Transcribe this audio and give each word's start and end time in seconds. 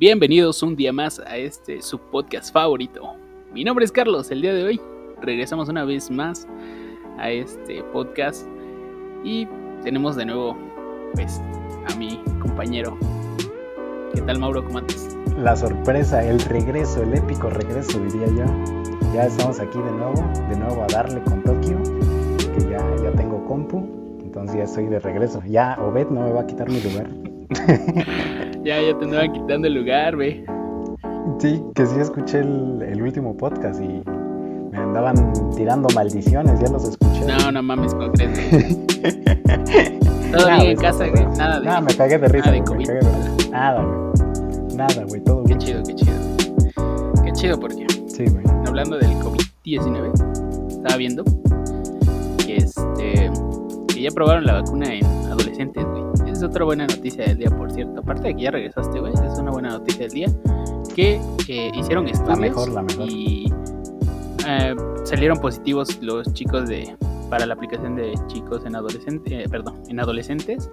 Bienvenidos 0.00 0.62
un 0.62 0.76
día 0.76 0.94
más 0.94 1.18
a 1.18 1.36
este 1.36 1.82
su 1.82 1.98
podcast 1.98 2.54
favorito. 2.54 3.16
Mi 3.52 3.64
nombre 3.64 3.84
es 3.84 3.92
Carlos. 3.92 4.30
El 4.30 4.40
día 4.40 4.54
de 4.54 4.64
hoy 4.64 4.80
regresamos 5.20 5.68
una 5.68 5.84
vez 5.84 6.10
más 6.10 6.48
a 7.18 7.28
este 7.28 7.84
podcast 7.92 8.46
y 9.24 9.46
tenemos 9.84 10.16
de 10.16 10.24
nuevo 10.24 10.56
pues 11.12 11.38
a 11.86 11.94
mi 11.96 12.18
compañero. 12.40 12.96
¿Qué 14.14 14.22
tal 14.22 14.38
Mauro? 14.38 14.64
¿Cómo 14.64 14.78
andas? 14.78 15.18
La 15.36 15.54
sorpresa, 15.54 16.24
el 16.24 16.40
regreso, 16.40 17.02
el 17.02 17.12
épico 17.12 17.50
regreso 17.50 18.00
diría 18.00 18.28
yo. 18.28 19.12
Ya 19.12 19.26
estamos 19.26 19.60
aquí 19.60 19.76
de 19.76 19.92
nuevo, 19.92 20.14
de 20.48 20.56
nuevo 20.56 20.82
a 20.82 20.86
darle 20.86 21.22
con 21.24 21.42
Tokio, 21.42 21.78
que 22.38 22.70
ya, 22.70 22.82
ya 23.02 23.12
tengo 23.12 23.44
compu, 23.44 23.86
entonces 24.22 24.56
ya 24.56 24.64
estoy 24.64 24.86
de 24.86 24.98
regreso. 24.98 25.42
Ya 25.46 25.76
Obed 25.78 26.08
no 26.08 26.22
me 26.22 26.32
va 26.32 26.40
a 26.40 26.46
quitar 26.46 26.70
mi 26.70 26.80
lugar. 26.80 27.10
ya, 28.64 28.80
ya 28.80 28.98
te 28.98 29.04
andaban 29.04 29.32
quitando 29.32 29.66
el 29.66 29.74
lugar, 29.74 30.16
güey. 30.16 30.44
Sí, 31.38 31.62
que 31.74 31.86
sí 31.86 31.98
escuché 31.98 32.40
el, 32.40 33.02
último 33.02 33.36
podcast 33.36 33.80
y 33.80 34.02
me 34.70 34.78
andaban 34.78 35.32
tirando 35.56 35.88
maldiciones, 35.94 36.60
ya 36.60 36.68
los 36.70 36.88
escuché. 36.88 37.24
No, 37.26 37.50
no 37.52 37.62
mames, 37.62 37.94
concreto. 37.94 38.40
todo 40.32 40.46
bien 40.46 40.60
en 40.62 40.76
casa, 40.76 41.08
güey. 41.08 41.26
Nada 41.38 41.60
de. 41.60 41.66
Nada, 41.66 41.80
me 41.80 41.94
cagué 41.94 42.18
de 42.18 42.28
risa. 42.28 42.50
Nada, 42.50 42.52
de 42.52 42.60
me 42.60 42.84
cagué 42.84 43.00
de 43.00 43.10
risa. 43.10 43.50
Nada, 43.50 43.82
güey. 43.82 44.76
Nada, 44.76 45.04
güey, 45.08 45.24
todo 45.24 45.44
Qué 45.44 45.56
chido, 45.56 45.82
qué 45.82 45.94
chido. 45.94 46.14
Qué 47.24 47.32
chido 47.32 47.58
porque. 47.58 47.86
Sí, 48.06 48.26
güey. 48.26 48.44
Hablando 48.66 48.98
del 48.98 49.10
COVID-19, 49.16 50.68
estaba 50.68 50.96
viendo 50.96 51.24
que 52.44 52.56
este. 52.56 53.30
que 53.88 54.02
ya 54.02 54.10
probaron 54.10 54.44
la 54.44 54.54
vacuna 54.54 54.92
en 54.94 55.04
adolescentes, 55.04 55.84
güey 55.84 56.09
es 56.40 56.44
otra 56.44 56.64
buena 56.64 56.86
noticia 56.86 57.26
del 57.26 57.36
día, 57.36 57.50
por 57.50 57.70
cierto. 57.70 58.00
Aparte 58.00 58.28
de 58.28 58.34
que 58.34 58.42
ya 58.42 58.50
regresaste, 58.50 58.98
güey, 58.98 59.12
es 59.12 59.38
una 59.38 59.50
buena 59.50 59.68
noticia 59.70 60.06
del 60.06 60.10
día. 60.10 60.28
Que 60.94 61.20
eh, 61.48 61.70
hicieron 61.74 62.08
estudios. 62.08 62.28
La 62.28 62.36
mejor, 62.36 62.70
la 62.70 62.82
mejor. 62.82 63.10
Y 63.10 63.52
eh, 64.46 64.74
salieron 65.04 65.38
positivos 65.38 66.02
los 66.02 66.32
chicos 66.32 66.66
de 66.66 66.96
para 67.28 67.44
la 67.44 67.54
aplicación 67.54 67.94
de 67.94 68.14
chicos 68.26 68.64
en 68.64 68.74
adolescentes, 68.74 69.32
eh, 69.32 69.48
perdón, 69.50 69.82
en 69.88 70.00
adolescentes. 70.00 70.70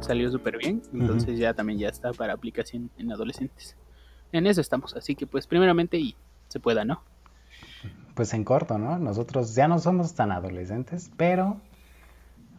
Salió 0.00 0.30
súper 0.32 0.58
bien. 0.58 0.82
Entonces 0.92 1.38
ya 1.38 1.54
también 1.54 1.78
ya 1.78 1.88
está 1.88 2.12
para 2.12 2.32
aplicación 2.32 2.90
en 2.98 3.12
adolescentes. 3.12 3.76
En 4.32 4.48
eso 4.48 4.60
estamos. 4.60 4.96
Así 4.96 5.14
que 5.14 5.28
pues 5.28 5.46
primeramente 5.46 5.96
y 5.96 6.16
se 6.48 6.58
pueda, 6.58 6.84
¿no? 6.84 7.02
Pues 8.16 8.34
en 8.34 8.42
corto, 8.42 8.78
¿no? 8.78 8.98
Nosotros 8.98 9.54
ya 9.54 9.68
no 9.68 9.78
somos 9.78 10.14
tan 10.14 10.32
adolescentes, 10.32 11.12
pero 11.16 11.60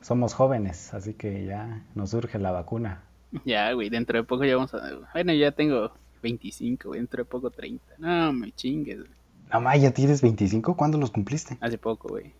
somos 0.06 0.36
jóvenes, 0.36 0.94
así 0.94 1.16
que 1.16 1.45
ya 1.45 1.84
nos 1.95 2.11
surge 2.11 2.38
la 2.38 2.52
vacuna. 2.52 3.02
Ya, 3.44 3.73
güey, 3.73 3.89
dentro 3.89 4.20
de 4.20 4.23
poco 4.23 4.45
ya 4.45 4.56
vamos 4.56 4.72
a... 4.75 4.81
Bueno, 5.14 5.34
ya 5.34 5.52
tengo 5.52 5.92
25, 6.22 6.92
dentro 6.92 7.23
de 7.23 7.25
poco 7.25 7.50
30. 7.50 7.84
No, 7.98 8.31
me 8.31 8.52
chingues. 8.52 9.00
Güey. 9.00 9.09
No, 9.52 9.61
ma, 9.61 9.76
¿ya 9.76 9.92
tienes 9.92 10.22
25? 10.22 10.78
¿Cuándo 10.78 11.00
los 11.00 11.09
cumpliste? 11.09 11.58
Hace 11.59 11.80
poco, 11.80 12.09
güey. 12.09 12.33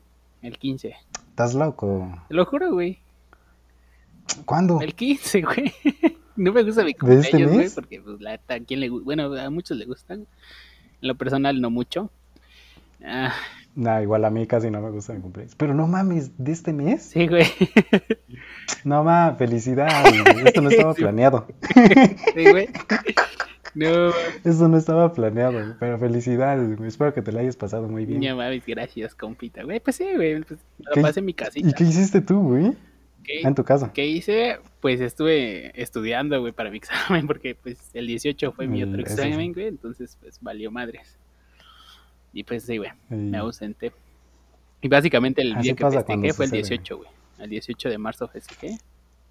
El 0.44 0.60
15. 0.60 0.96
¿Estás 1.30 1.56
loco? 1.56 2.08
Te 2.28 2.36
lo 2.36 2.46
juro, 2.46 2.72
güey. 2.72 3.00
¿Cuándo? 4.46 4.80
El 4.80 4.94
15, 4.94 5.42
güey. 5.42 5.74
no 6.36 6.54
me 6.54 6.62
gusta 6.62 6.84
mi 6.84 6.92
este 6.92 7.00
cumpleaños, 7.00 7.52
güey, 7.52 7.70
porque 7.72 8.00
pues 8.00 8.22
la 8.22 8.34
a 8.48 8.60
quién 8.60 8.80
le 8.80 8.90
bueno, 8.90 9.34
a 9.34 9.50
muchos 9.50 9.76
le 9.76 9.86
gustan. 9.86 10.28
En 11.02 11.08
lo 11.08 11.16
personal 11.16 11.60
no 11.60 11.72
mucho. 11.72 12.12
Ah, 13.04 13.34
Nah, 13.76 14.02
igual 14.02 14.24
a 14.24 14.30
mí 14.30 14.48
casi 14.48 14.72
no 14.72 14.82
me 14.82 14.90
gusta 14.90 15.14
mi 15.14 15.22
cumpleaños. 15.22 15.56
Pero 15.56 15.74
no 15.74 15.86
mames, 15.86 16.32
¿de 16.38 16.54
este 16.54 16.72
mes? 16.72 17.04
Sí, 17.04 17.28
güey. 17.28 17.46
No 18.86 19.04
mames, 19.04 19.38
felicidad. 19.38 19.90
Esto 20.46 20.62
no 20.62 20.70
estaba 20.70 20.94
planeado. 20.94 21.48
Sí, 22.34 22.52
güey. 22.52 22.70
No. 23.74 24.12
Eso 24.46 24.70
no 24.70 24.78
estaba 24.78 25.12
planeado, 25.12 25.76
pero 25.80 26.00
felicidades, 26.00 26.78
güey. 26.78 26.88
Espero 26.88 27.14
que 27.14 27.22
te 27.22 27.34
la 27.34 27.42
hayas 27.42 27.58
pasado 27.58 27.90
muy 27.90 28.06
bien. 28.06 28.22
No 28.22 28.38
mames, 28.38 28.66
gracias, 28.66 29.14
compita, 29.14 29.64
güey. 29.64 29.82
Pues 29.82 29.98
sí, 29.98 30.08
güey. 30.16 30.42
Pues, 30.44 30.62
lo 30.78 31.02
pasé 31.02 31.20
en 31.20 31.26
mi 31.26 31.34
casita. 31.34 31.68
¿Y 31.68 31.74
qué 31.74 31.84
hiciste 31.84 32.22
tú, 32.22 32.40
güey? 32.42 32.72
¿Qué? 33.24 33.42
En 33.42 33.56
tu 33.56 33.66
casa. 33.66 33.92
¿Qué 33.94 34.06
hice? 34.06 34.60
Pues 34.80 35.02
estuve 35.02 35.80
estudiando, 35.82 36.40
güey, 36.40 36.54
para 36.54 36.70
mi 36.70 36.78
examen, 36.84 37.28
porque 37.28 37.56
pues 37.56 37.90
el 37.94 38.08
18 38.08 38.54
fue 38.54 38.68
mi 38.68 38.84
otro 38.84 39.02
examen, 39.02 39.52
güey. 39.52 39.68
Entonces, 39.68 40.18
pues 40.22 40.40
valió 40.42 40.72
madres. 40.72 41.20
Y 42.36 42.44
pues 42.44 42.64
sí, 42.64 42.78
güey, 42.78 42.92
me 43.10 43.38
ausenté. 43.38 43.94
Y 44.82 44.90
básicamente 44.90 45.42
el 45.42 45.56
día 45.62 45.74
que 45.74 45.90
festejé 45.90 46.34
fue 46.34 46.46
el 46.46 46.52
18, 46.52 46.98
güey. 46.98 47.10
El 47.40 47.50
18 47.50 47.90
de 47.90 47.98
marzo 47.98 48.28
festejé. 48.28 48.78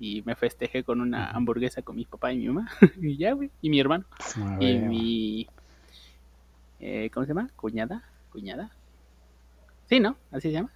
Y 0.01 0.23
me 0.23 0.35
festejé 0.35 0.83
con 0.85 1.03
una 1.03 1.31
hamburguesa 1.31 1.83
con 1.83 1.97
mi 1.97 2.07
papá 2.07 2.33
y 2.33 2.39
mi 2.39 2.49
mamá. 2.49 2.71
y 3.03 3.19
ya, 3.19 3.35
güey. 3.35 3.51
Y 3.61 3.69
mi 3.69 3.79
hermano. 3.79 4.07
y 4.59 4.79
mi... 4.79 5.47
Eh, 6.81 7.11
¿Cómo 7.13 7.27
se 7.27 7.35
llama? 7.35 7.51
¿Cuñada? 7.57 8.03
¿Cuñada? 8.33 8.71
Sí, 9.87 10.01
¿no? 10.01 10.17
¿Así 10.33 10.49
se 10.49 10.53
llama? 10.53 10.71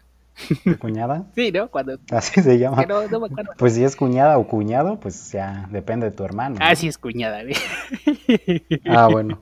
cuñada? 0.80 1.24
sí, 1.34 1.50
¿no? 1.50 1.70
Cuando... 1.70 1.98
Así 2.10 2.42
se 2.42 2.58
llama. 2.58 2.84
no 2.84 3.20
me 3.20 3.26
acuerdo. 3.26 3.52
Pues 3.56 3.72
si 3.72 3.84
es 3.84 3.96
cuñada 3.96 4.36
o 4.36 4.46
cuñado, 4.46 5.00
pues 5.00 5.32
ya 5.32 5.66
depende 5.72 6.10
de 6.10 6.12
tu 6.14 6.24
hermano. 6.24 6.56
Ah, 6.60 6.74
sí 6.76 6.88
es 6.88 6.98
cuñada, 6.98 7.42
güey. 7.42 7.56
ah, 8.84 9.08
bueno. 9.10 9.40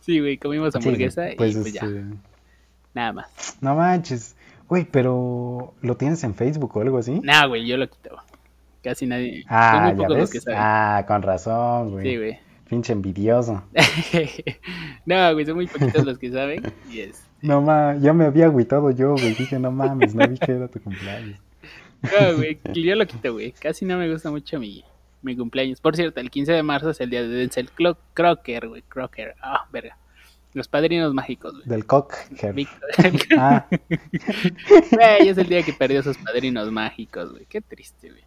Sí, 0.00 0.20
güey, 0.20 0.38
comimos 0.38 0.74
hamburguesa 0.74 1.32
y 1.32 1.36
pues, 1.36 1.56
pues 1.56 1.72
ya. 1.72 1.80
Este, 1.84 2.04
Nada 2.94 3.12
más. 3.12 3.58
No 3.60 3.74
manches. 3.74 4.36
Güey, 4.68 4.84
pero 4.84 5.74
¿lo 5.82 5.96
tienes 5.96 6.24
en 6.24 6.34
Facebook 6.34 6.76
o 6.76 6.80
algo 6.80 6.98
así? 6.98 7.20
No, 7.22 7.48
güey, 7.48 7.66
yo 7.66 7.76
lo 7.76 7.88
quito. 7.88 8.16
Casi 8.82 9.06
nadie. 9.06 9.44
Ah, 9.48 9.94
ya 9.96 10.08
ves. 10.08 10.44
Ah, 10.54 11.04
con 11.06 11.22
razón, 11.22 11.92
güey. 11.92 12.04
Sí, 12.04 12.16
güey. 12.16 12.38
Pinche 12.68 12.92
envidioso. 12.92 13.62
no, 15.06 15.32
güey, 15.32 15.46
son 15.46 15.56
muy 15.56 15.66
poquitos 15.66 16.04
los 16.04 16.18
que 16.18 16.30
saben. 16.30 16.62
Y 16.90 17.00
es... 17.00 17.22
No 17.42 17.60
mames, 17.60 18.02
ya 18.02 18.14
me 18.14 18.24
había 18.24 18.46
agüitado 18.46 18.90
yo, 18.90 19.12
güey. 19.12 19.34
Dije, 19.34 19.58
no 19.58 19.70
mames, 19.70 20.14
no 20.14 20.26
vi 20.26 20.38
que 20.38 20.52
era 20.52 20.68
tu 20.68 20.80
cumpleaños. 20.80 21.38
No, 22.02 22.36
güey, 22.36 22.58
yo 22.72 22.94
lo 22.94 23.06
quito, 23.06 23.32
güey. 23.32 23.52
Casi 23.52 23.84
no 23.84 23.98
me 23.98 24.10
gusta 24.10 24.30
mucho 24.30 24.58
mi, 24.58 24.82
mi 25.24 25.36
cumpleaños. 25.36 25.80
Por 25.80 25.96
cierto, 25.96 26.20
el 26.20 26.30
15 26.30 26.52
de 26.52 26.62
marzo 26.62 26.90
es 26.90 27.00
el 27.00 27.10
día 27.10 27.22
de 27.22 27.28
Denzel 27.28 27.70
Crocker, 28.14 28.68
güey. 28.68 28.82
Crocker. 28.82 29.34
Ah, 29.40 29.66
verga. 29.72 29.96
Los 30.52 30.68
padrinos 30.68 31.12
mágicos, 31.12 31.52
güey. 31.52 31.66
Del 31.66 31.84
Cocker. 31.84 32.54
ah. 33.38 33.66
Güey, 33.68 35.28
es 35.28 35.38
el 35.38 35.48
día 35.48 35.62
que 35.62 35.72
perdió 35.72 36.02
sus 36.02 36.16
padrinos 36.18 36.70
mágicos, 36.70 37.32
güey. 37.32 37.46
Qué 37.46 37.60
triste, 37.60 38.10
güey. 38.10 38.22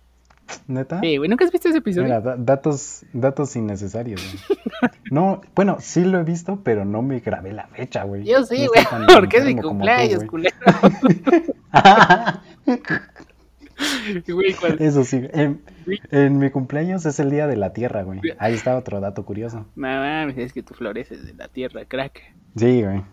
¿Neta? 0.68 1.00
Sí, 1.00 1.18
güey. 1.18 1.30
¿Nunca 1.30 1.46
has 1.46 1.52
visto 1.52 1.70
ese 1.70 1.78
episodio? 1.80 2.06
Mira, 2.06 2.22
datos, 2.38 3.06
datos 3.14 3.56
innecesarios, 3.56 4.22
güey. 4.22 4.60
no, 5.12 5.42
bueno, 5.56 5.78
sí 5.80 6.04
lo 6.04 6.20
he 6.20 6.24
visto, 6.24 6.62
pero 6.64 6.86
no 6.86 7.02
me 7.02 7.20
grabé 7.20 7.54
la 7.54 7.68
fecha, 7.68 8.04
güey. 8.04 8.26
Yo 8.26 8.44
sí, 8.44 8.68
güey. 8.68 8.86
Porque 9.14 9.38
es 9.38 9.46
mi 9.46 9.56
cumpleaños, 9.56 10.24
culero. 10.26 10.56
Eso 14.80 15.04
sí, 15.04 15.22
en, 15.32 16.40
mi 16.40 16.50
cumpleaños 16.50 17.06
es 17.06 17.20
el 17.20 17.30
día 17.30 17.48
de 17.48 17.58
la 17.58 17.74
tierra, 17.74 18.04
güey. 18.04 18.20
Ahí 18.40 18.54
está 18.54 18.78
otro 18.78 19.00
dato 19.00 19.26
curioso. 19.26 19.66
No 19.76 19.88
mames, 19.88 20.38
es 20.38 20.54
que 20.54 20.64
tú 20.64 20.74
floreces 20.74 21.26
de 21.26 21.34
la 21.34 21.48
tierra, 21.48 21.86
crack. 21.86 22.34
Sí, 22.56 22.84
güey. 22.84 23.04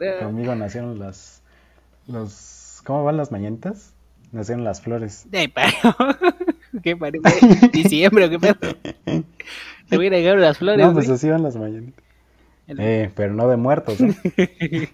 Ah. 0.00 0.24
Conmigo 0.24 0.54
nacieron 0.54 0.98
las. 0.98 1.42
los 2.06 2.80
¿Cómo 2.84 3.04
van 3.04 3.16
las 3.16 3.32
mañanitas? 3.32 3.94
Nacieron 4.32 4.64
las 4.64 4.80
flores. 4.80 5.26
De 5.30 5.48
paro. 5.48 5.96
¿Qué 6.82 6.96
parece? 6.96 7.68
Diciembre, 7.72 8.28
¿qué 8.30 8.38
pedo? 8.38 8.56
Te 9.88 9.96
voy 9.96 10.08
a 10.08 10.34
las 10.34 10.58
flores. 10.58 10.84
No, 10.84 10.92
pues 10.92 11.08
así 11.08 11.28
van 11.28 11.42
las 11.42 11.56
mañanitas. 11.56 12.02
Eh, 12.66 13.10
pero 13.14 13.34
no 13.34 13.46
de 13.48 13.56
muertos, 13.56 14.00
¿eh? 14.00 14.88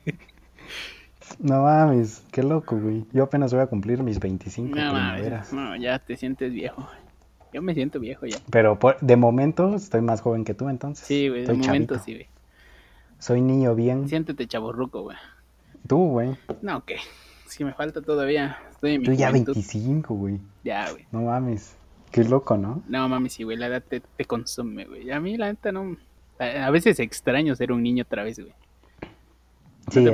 No 1.39 1.63
mames, 1.63 2.23
qué 2.33 2.43
loco, 2.43 2.77
güey. 2.77 3.07
Yo 3.13 3.25
apenas 3.25 3.53
voy 3.53 3.63
a 3.63 3.67
cumplir 3.67 4.03
mis 4.03 4.19
25 4.19 4.69
no, 4.69 4.75
primaveras. 4.75 5.53
no, 5.53 5.77
ya 5.77 5.99
te 5.99 6.17
sientes 6.17 6.53
viejo. 6.53 6.89
Yo 7.53 7.63
me 7.63 7.75
siento 7.75 7.99
viejo 7.99 8.27
ya. 8.27 8.39
Pero 8.51 8.79
de 9.01 9.17
momento 9.17 9.75
estoy 9.75 10.03
más 10.03 10.21
joven 10.21 10.45
que 10.45 10.55
tú, 10.55 10.69
entonces. 10.69 11.07
Sí, 11.07 11.29
güey, 11.29 11.47
de 11.47 11.55
momento 11.55 11.99
sí, 11.99 12.15
güey. 12.15 12.29
Soy 13.19 13.41
niño 13.43 13.75
bien. 13.75 14.09
Siéntete 14.09 14.47
chaborruco, 14.47 15.03
güey. 15.03 15.17
Tú, 15.87 16.11
güey. 16.11 16.37
No, 16.63 16.85
¿qué? 16.85 16.97
Si 17.47 17.65
me 17.65 17.75
falta 17.75 18.01
todavía. 18.01 18.57
Estoy 18.71 18.95
en 18.95 19.01
mi 19.01 19.07
Tú 19.07 19.13
ya 19.13 19.31
25, 19.31 20.15
güey. 20.15 20.39
Ya, 20.65 20.91
güey. 20.91 21.05
No 21.11 21.23
mames. 21.23 21.77
Qué 22.13 22.25
loco, 22.25 22.57
¿no? 22.57 22.83
No 22.89 23.09
mames, 23.09 23.35
sí, 23.35 23.43
güey. 23.43 23.57
La 23.57 23.67
edad 23.67 23.83
te, 23.87 24.01
te 24.01 24.25
consume, 24.25 24.85
güey. 24.85 25.11
A 25.11 25.21
mí, 25.21 25.37
la 25.37 25.49
neta, 25.49 25.73
no. 25.73 25.97
A 26.39 26.71
veces 26.71 26.99
extraño 27.01 27.55
ser 27.55 27.73
un 27.73 27.83
niño 27.83 28.05
otra 28.05 28.23
vez, 28.23 28.39
güey. 28.39 28.55
Sí, 29.91 30.07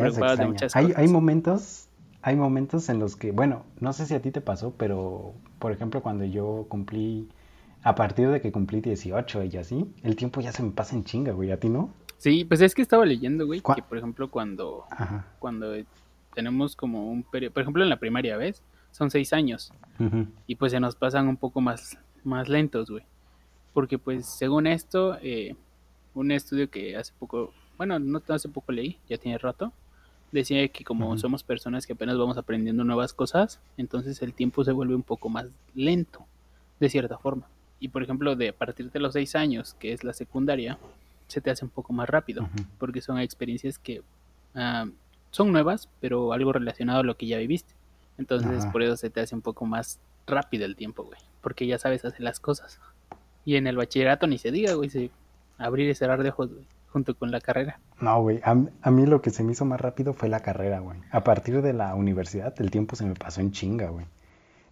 hay, 0.74 0.92
hay 0.96 1.08
momentos, 1.08 1.88
hay 2.22 2.36
momentos 2.36 2.88
en 2.88 2.98
los 2.98 3.16
que, 3.16 3.32
bueno, 3.32 3.64
no 3.80 3.92
sé 3.92 4.06
si 4.06 4.14
a 4.14 4.22
ti 4.22 4.30
te 4.30 4.40
pasó, 4.40 4.74
pero 4.76 5.34
por 5.58 5.72
ejemplo 5.72 6.02
cuando 6.02 6.24
yo 6.24 6.66
cumplí, 6.68 7.28
a 7.82 7.94
partir 7.94 8.28
de 8.30 8.40
que 8.40 8.50
cumplí 8.50 8.80
18 8.80 9.44
y 9.44 9.56
así, 9.56 9.86
el 10.02 10.16
tiempo 10.16 10.40
ya 10.40 10.52
se 10.52 10.62
me 10.62 10.70
pasa 10.70 10.96
en 10.96 11.04
chinga, 11.04 11.32
güey, 11.32 11.50
¿a 11.50 11.60
ti 11.60 11.68
no? 11.68 11.90
Sí, 12.18 12.44
pues 12.44 12.60
es 12.60 12.74
que 12.74 12.82
estaba 12.82 13.04
leyendo, 13.04 13.46
güey, 13.46 13.60
que 13.60 13.82
por 13.82 13.98
ejemplo 13.98 14.30
cuando, 14.30 14.86
cuando 15.38 15.74
tenemos 16.34 16.76
como 16.76 17.10
un 17.10 17.22
periodo, 17.22 17.52
por 17.52 17.62
ejemplo 17.62 17.82
en 17.82 17.90
la 17.90 17.98
primaria, 17.98 18.36
¿ves? 18.36 18.62
Son 18.90 19.10
seis 19.10 19.32
años. 19.32 19.72
Y 20.46 20.56
pues 20.56 20.72
se 20.72 20.80
nos 20.80 20.96
pasan 20.96 21.28
un 21.28 21.36
poco 21.36 21.60
más, 21.60 21.98
más 22.24 22.48
lentos, 22.48 22.90
güey. 22.90 23.04
Porque 23.72 23.98
pues 23.98 24.26
según 24.26 24.66
esto, 24.66 25.18
eh, 25.22 25.54
un 26.14 26.30
estudio 26.30 26.70
que 26.70 26.96
hace 26.96 27.12
poco, 27.18 27.52
bueno, 27.76 27.98
no 27.98 28.22
hace 28.28 28.48
poco 28.48 28.72
leí, 28.72 28.98
ya 29.08 29.18
tiene 29.18 29.38
rato, 29.38 29.72
decía 30.32 30.66
que 30.68 30.84
como 30.84 31.16
somos 31.18 31.42
personas 31.42 31.86
que 31.86 31.92
apenas 31.92 32.18
vamos 32.18 32.36
aprendiendo 32.36 32.84
nuevas 32.84 33.12
cosas, 33.12 33.60
entonces 33.76 34.20
el 34.22 34.32
tiempo 34.32 34.64
se 34.64 34.72
vuelve 34.72 34.94
un 34.94 35.02
poco 35.02 35.28
más 35.28 35.46
lento, 35.74 36.24
de 36.80 36.88
cierta 36.88 37.18
forma. 37.18 37.46
Y 37.80 37.88
por 37.88 38.02
ejemplo, 38.02 38.36
de 38.36 38.48
a 38.48 38.52
partir 38.52 38.90
de 38.90 39.00
los 39.00 39.12
seis 39.12 39.34
años, 39.34 39.74
que 39.74 39.92
es 39.92 40.04
la 40.04 40.12
secundaria, 40.12 40.78
se 41.28 41.40
te 41.40 41.50
hace 41.50 41.64
un 41.64 41.70
poco 41.70 41.92
más 41.92 42.08
rápido, 42.08 42.48
porque 42.78 43.00
son 43.00 43.18
experiencias 43.18 43.78
que 43.78 44.02
ah, 44.54 44.86
son 45.30 45.52
nuevas, 45.52 45.88
pero 46.00 46.32
algo 46.32 46.52
relacionado 46.52 47.00
a 47.00 47.04
lo 47.04 47.16
que 47.16 47.26
ya 47.26 47.38
viviste. 47.38 47.74
Entonces, 48.18 48.64
por 48.66 48.82
eso 48.82 48.96
se 48.96 49.10
te 49.10 49.20
hace 49.20 49.34
un 49.34 49.42
poco 49.42 49.66
más 49.66 50.00
rápido 50.26 50.64
el 50.64 50.74
tiempo, 50.74 51.04
güey, 51.04 51.18
porque 51.42 51.66
ya 51.66 51.78
sabes 51.78 52.04
hacer 52.04 52.22
las 52.22 52.40
cosas. 52.40 52.80
Y 53.44 53.56
en 53.56 53.66
el 53.66 53.76
bachillerato 53.76 54.26
ni 54.26 54.38
se 54.38 54.50
diga, 54.50 54.72
güey, 54.74 54.88
se 54.88 55.10
abrir 55.58 55.88
y 55.88 55.94
cerrar 55.94 56.22
de 56.22 56.30
ojos, 56.30 56.50
güey, 56.50 56.64
junto 56.96 57.14
con 57.14 57.30
la 57.30 57.42
carrera. 57.42 57.78
No, 58.00 58.22
güey, 58.22 58.40
a, 58.42 58.56
a, 58.80 58.90
mí 58.90 59.04
lo 59.04 59.20
que 59.20 59.28
se 59.28 59.44
me 59.44 59.52
hizo 59.52 59.66
más 59.66 59.78
rápido 59.78 60.14
fue 60.14 60.30
la 60.30 60.40
carrera, 60.40 60.78
güey. 60.78 60.98
A 61.10 61.22
partir 61.24 61.60
de 61.60 61.74
la 61.74 61.94
universidad, 61.94 62.58
el 62.58 62.70
tiempo 62.70 62.96
se 62.96 63.04
me 63.04 63.12
pasó 63.12 63.42
en 63.42 63.52
chinga, 63.52 63.90
güey. 63.90 64.06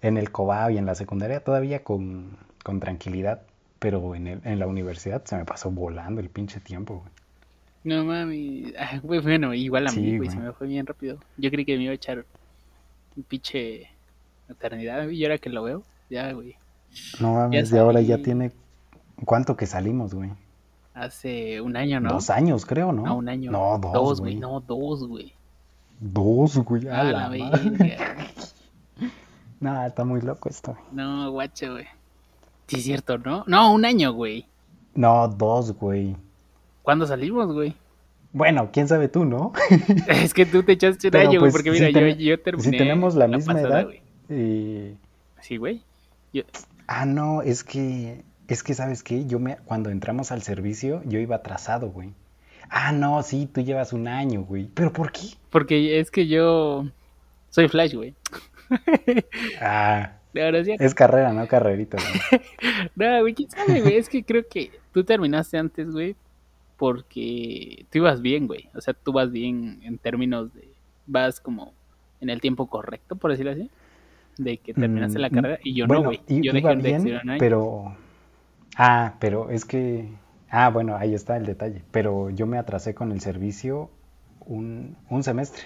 En 0.01 0.17
el 0.17 0.31
COBAO 0.31 0.71
y 0.71 0.79
en 0.79 0.87
la 0.87 0.95
secundaria 0.95 1.45
todavía 1.45 1.85
con, 1.85 2.39
con 2.63 2.81
tranquilidad, 2.81 3.43
pero 3.79 4.15
en, 4.15 4.27
el, 4.27 4.41
en 4.45 4.59
la 4.59 4.67
universidad 4.67 5.23
se 5.27 5.37
me 5.37 5.45
pasó 5.45 5.71
volando 5.71 6.23
el 6.23 6.31
pinche 6.31 6.61
tiempo, 6.61 7.01
güey. 7.01 7.13
No 7.85 8.07
mami, 8.07 8.73
ah, 8.79 9.01
bueno, 9.03 9.53
igual 9.53 9.87
a 9.87 9.93
mí, 9.93 10.17
güey, 10.17 10.31
se 10.31 10.39
me 10.39 10.51
fue 10.53 10.67
bien 10.67 10.87
rápido. 10.87 11.19
Yo 11.37 11.51
creí 11.51 11.67
que 11.67 11.77
me 11.77 11.83
iba 11.83 11.93
a 11.93 11.97
echar 11.97 12.25
un 13.17 13.23
pinche 13.25 13.91
eternidad, 14.49 15.11
y 15.11 15.23
ahora 15.25 15.37
que 15.37 15.51
lo 15.51 15.63
veo, 15.63 15.83
ya, 16.09 16.33
güey. 16.33 16.57
No 17.21 17.35
mames, 17.35 17.71
y 17.71 17.77
ahora 17.77 18.01
ya 18.01 18.17
tiene. 18.17 18.51
¿Cuánto 19.27 19.59
que 19.59 19.67
salimos, 19.67 20.15
güey? 20.15 20.31
Hace 20.95 21.61
un 21.61 21.77
año, 21.77 21.99
¿no? 21.99 22.11
Dos 22.11 22.31
años, 22.31 22.65
creo, 22.65 22.93
¿no? 22.93 23.03
No, 23.03 23.17
un 23.17 23.29
año. 23.29 23.51
No, 23.51 23.79
dos, 23.79 24.21
güey. 24.21 24.37
No, 24.37 24.61
dos, 24.61 25.07
güey. 25.07 25.35
Dos, 25.99 26.57
güey. 26.59 26.89
A, 26.89 27.03
la, 27.03 27.29
la 27.29 27.61
Nah, 29.61 29.87
está 29.87 30.05
muy 30.05 30.21
loco 30.21 30.49
esto. 30.49 30.77
No, 30.93 31.31
guacho, 31.33 31.73
güey. 31.73 31.87
Sí, 32.69 32.77
es 32.77 32.85
cierto, 32.85 33.19
¿no? 33.19 33.45
No, 33.47 33.73
un 33.73 33.85
año, 33.85 34.13
güey. 34.13 34.47
No, 34.95 35.27
dos, 35.29 35.73
güey. 35.73 36.15
¿Cuándo 36.83 37.07
salimos, 37.07 37.53
güey? 37.53 37.75
Bueno, 38.33 38.71
quién 38.73 38.89
sabe 38.89 39.09
tú, 39.09 39.25
¿no? 39.25 39.53
es 40.09 40.35
que 40.35 40.47
tú 40.47 40.63
te 40.63 40.73
echaste 40.73 41.09
un 41.09 41.17
año, 41.17 41.41
güey, 41.41 41.53
pues, 41.53 41.55
porque 41.55 41.71
mira, 41.71 41.91
yo, 41.91 42.09
yo, 42.17 42.41
terminé. 42.41 42.71
Si 42.71 42.77
tenemos 42.77 43.15
la, 43.15 43.27
misma 43.27 43.61
edad. 43.61 43.89
Y... 44.29 44.97
Sí, 45.41 45.57
güey. 45.57 45.83
Ah, 46.87 47.07
no, 47.07 47.43
es 47.43 47.65
que. 47.65 48.23
Es 48.49 48.63
que, 48.63 48.75
¿sabes 48.75 49.03
qué? 49.03 49.27
Yo 49.27 49.39
me. 49.39 49.57
Cuando 49.65 49.91
entramos 49.91 50.33
al 50.33 50.43
servicio, 50.43 51.03
yo 51.07 51.19
iba 51.19 51.37
atrasado, 51.37 51.91
güey. 51.91 52.13
Ah, 52.69 52.93
no, 52.93 53.23
sí, 53.23 53.49
tú 53.53 53.61
llevas 53.61 53.93
un 53.93 54.09
año, 54.09 54.43
güey. 54.43 54.69
¿Pero 54.75 54.93
por 54.93 55.13
qué? 55.13 55.29
Porque 55.51 56.01
es 56.01 56.11
que 56.11 56.27
yo. 56.27 56.87
Soy 57.51 57.69
Flash, 57.69 57.95
güey. 57.95 58.15
ah. 59.61 60.19
Es 60.35 60.95
carrera, 60.95 61.33
no 61.33 61.47
carrerita. 61.47 61.97
no, 62.97 63.21
güey, 63.21 63.35
quién 63.35 63.51
sabe, 63.51 63.81
güey. 63.81 63.97
Es 63.97 64.09
que 64.09 64.25
creo 64.25 64.47
que 64.49 64.73
tú 64.93 65.05
terminaste 65.05 65.59
antes, 65.59 65.93
güey, 65.93 66.17
porque 66.77 67.87
tú 67.91 67.99
ibas 67.99 68.21
bien, 68.21 68.49
güey. 68.49 68.69
O 68.75 68.81
sea, 68.81 68.95
tú 68.95 69.13
vas 69.13 69.31
bien 69.31 69.81
en 69.85 69.99
términos 69.99 70.53
de. 70.53 70.69
Vas 71.07 71.39
como 71.39 71.73
en 72.21 72.31
el 72.31 72.41
tiempo 72.41 72.67
correcto, 72.67 73.15
por 73.15 73.31
decirlo 73.31 73.53
así. 73.53 73.71
De 74.37 74.57
que 74.57 74.75
terminaste 74.75 75.21
la 75.21 75.29
mm, 75.29 75.33
carrera 75.33 75.59
y 75.63 75.75
yo 75.75 75.87
no, 75.87 76.03
güey. 76.03 76.21
Yo 76.27 76.53
dejé 76.53 76.75
bien, 76.77 77.21
pero. 77.39 77.97
Ah, 78.77 79.15
pero 79.19 79.51
es 79.51 79.65
que. 79.65 80.09
Ah, 80.51 80.71
bueno, 80.71 80.97
ahí 80.97 81.15
está 81.15 81.37
el 81.37 81.47
detalle. 81.47 81.83
Pero 81.91 82.31
yo 82.31 82.47
me 82.47 82.59
atrasé 82.59 82.95
con 82.95 83.13
el 83.13 83.21
servicio 83.21 83.91
un, 84.47 84.97
un 85.11 85.23
semestre. 85.23 85.63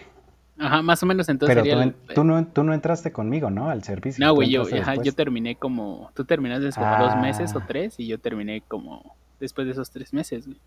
Ajá, 0.58 0.82
más 0.82 1.02
o 1.02 1.06
menos 1.06 1.28
entonces. 1.28 1.56
Pero 1.62 1.92
tú, 2.14 2.24
no, 2.24 2.46
tú 2.46 2.64
no 2.64 2.74
entraste 2.74 3.12
conmigo, 3.12 3.48
¿no? 3.50 3.70
Al 3.70 3.84
servicio. 3.84 4.24
No, 4.24 4.34
güey, 4.34 4.50
yo, 4.50 4.64
yo 4.68 5.12
terminé 5.14 5.56
como. 5.56 6.10
Tú 6.14 6.24
terminaste 6.24 6.70
como 6.72 6.98
dos 6.98 7.16
meses 7.16 7.54
o 7.54 7.58
ah. 7.58 7.64
tres 7.66 7.94
y 7.98 8.06
yo 8.06 8.18
terminé 8.18 8.62
como 8.66 9.16
después 9.38 9.66
de 9.66 9.72
esos 9.72 9.90
tres 9.90 10.12
meses, 10.12 10.46
güey. 10.46 10.58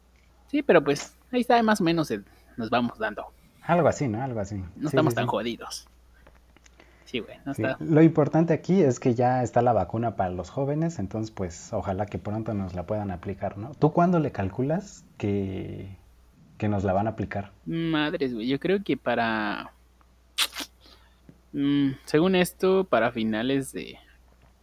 Sí, 0.48 0.64
pero 0.64 0.84
pues 0.84 1.16
ahí 1.32 1.42
está, 1.42 1.62
más 1.64 1.82
o 1.82 1.84
menos 1.84 2.12
nos 2.58 2.70
vamos 2.70 2.98
dando. 3.00 3.26
Algo 3.64 3.88
así, 3.88 4.08
¿no? 4.08 4.22
Algo 4.22 4.40
así. 4.40 4.62
No 4.76 4.88
estamos 4.88 5.14
tan 5.14 5.28
jodidos. 5.28 5.88
Sí, 7.12 7.20
güey, 7.20 7.36
no 7.46 7.52
está... 7.52 7.76
Lo 7.82 8.02
importante 8.02 8.54
aquí 8.54 8.82
es 8.82 9.02
que 9.02 9.14
ya 9.16 9.44
está 9.44 9.62
la 9.62 9.74
vacuna 9.74 10.16
para 10.16 10.30
los 10.30 10.50
jóvenes, 10.50 10.98
entonces 10.98 11.30
pues 11.30 11.74
ojalá 11.74 12.06
que 12.06 12.18
pronto 12.18 12.54
nos 12.54 12.74
la 12.74 12.86
puedan 12.86 13.12
aplicar, 13.12 13.58
¿no? 13.58 13.72
¿Tú 13.78 13.92
cuándo 13.92 14.18
le 14.20 14.32
calculas 14.32 15.04
que, 15.18 15.98
que 16.58 16.70
nos 16.70 16.86
la 16.86 16.94
van 16.94 17.08
a 17.08 17.10
aplicar? 17.10 17.52
Madres, 17.66 18.34
güey, 18.34 18.48
yo 18.48 18.62
creo 18.62 18.82
que 18.82 18.96
para... 18.96 19.74
Mm, 21.52 21.90
según 22.06 22.36
esto, 22.36 22.86
para 22.86 23.12
finales 23.12 23.74
de, 23.74 23.98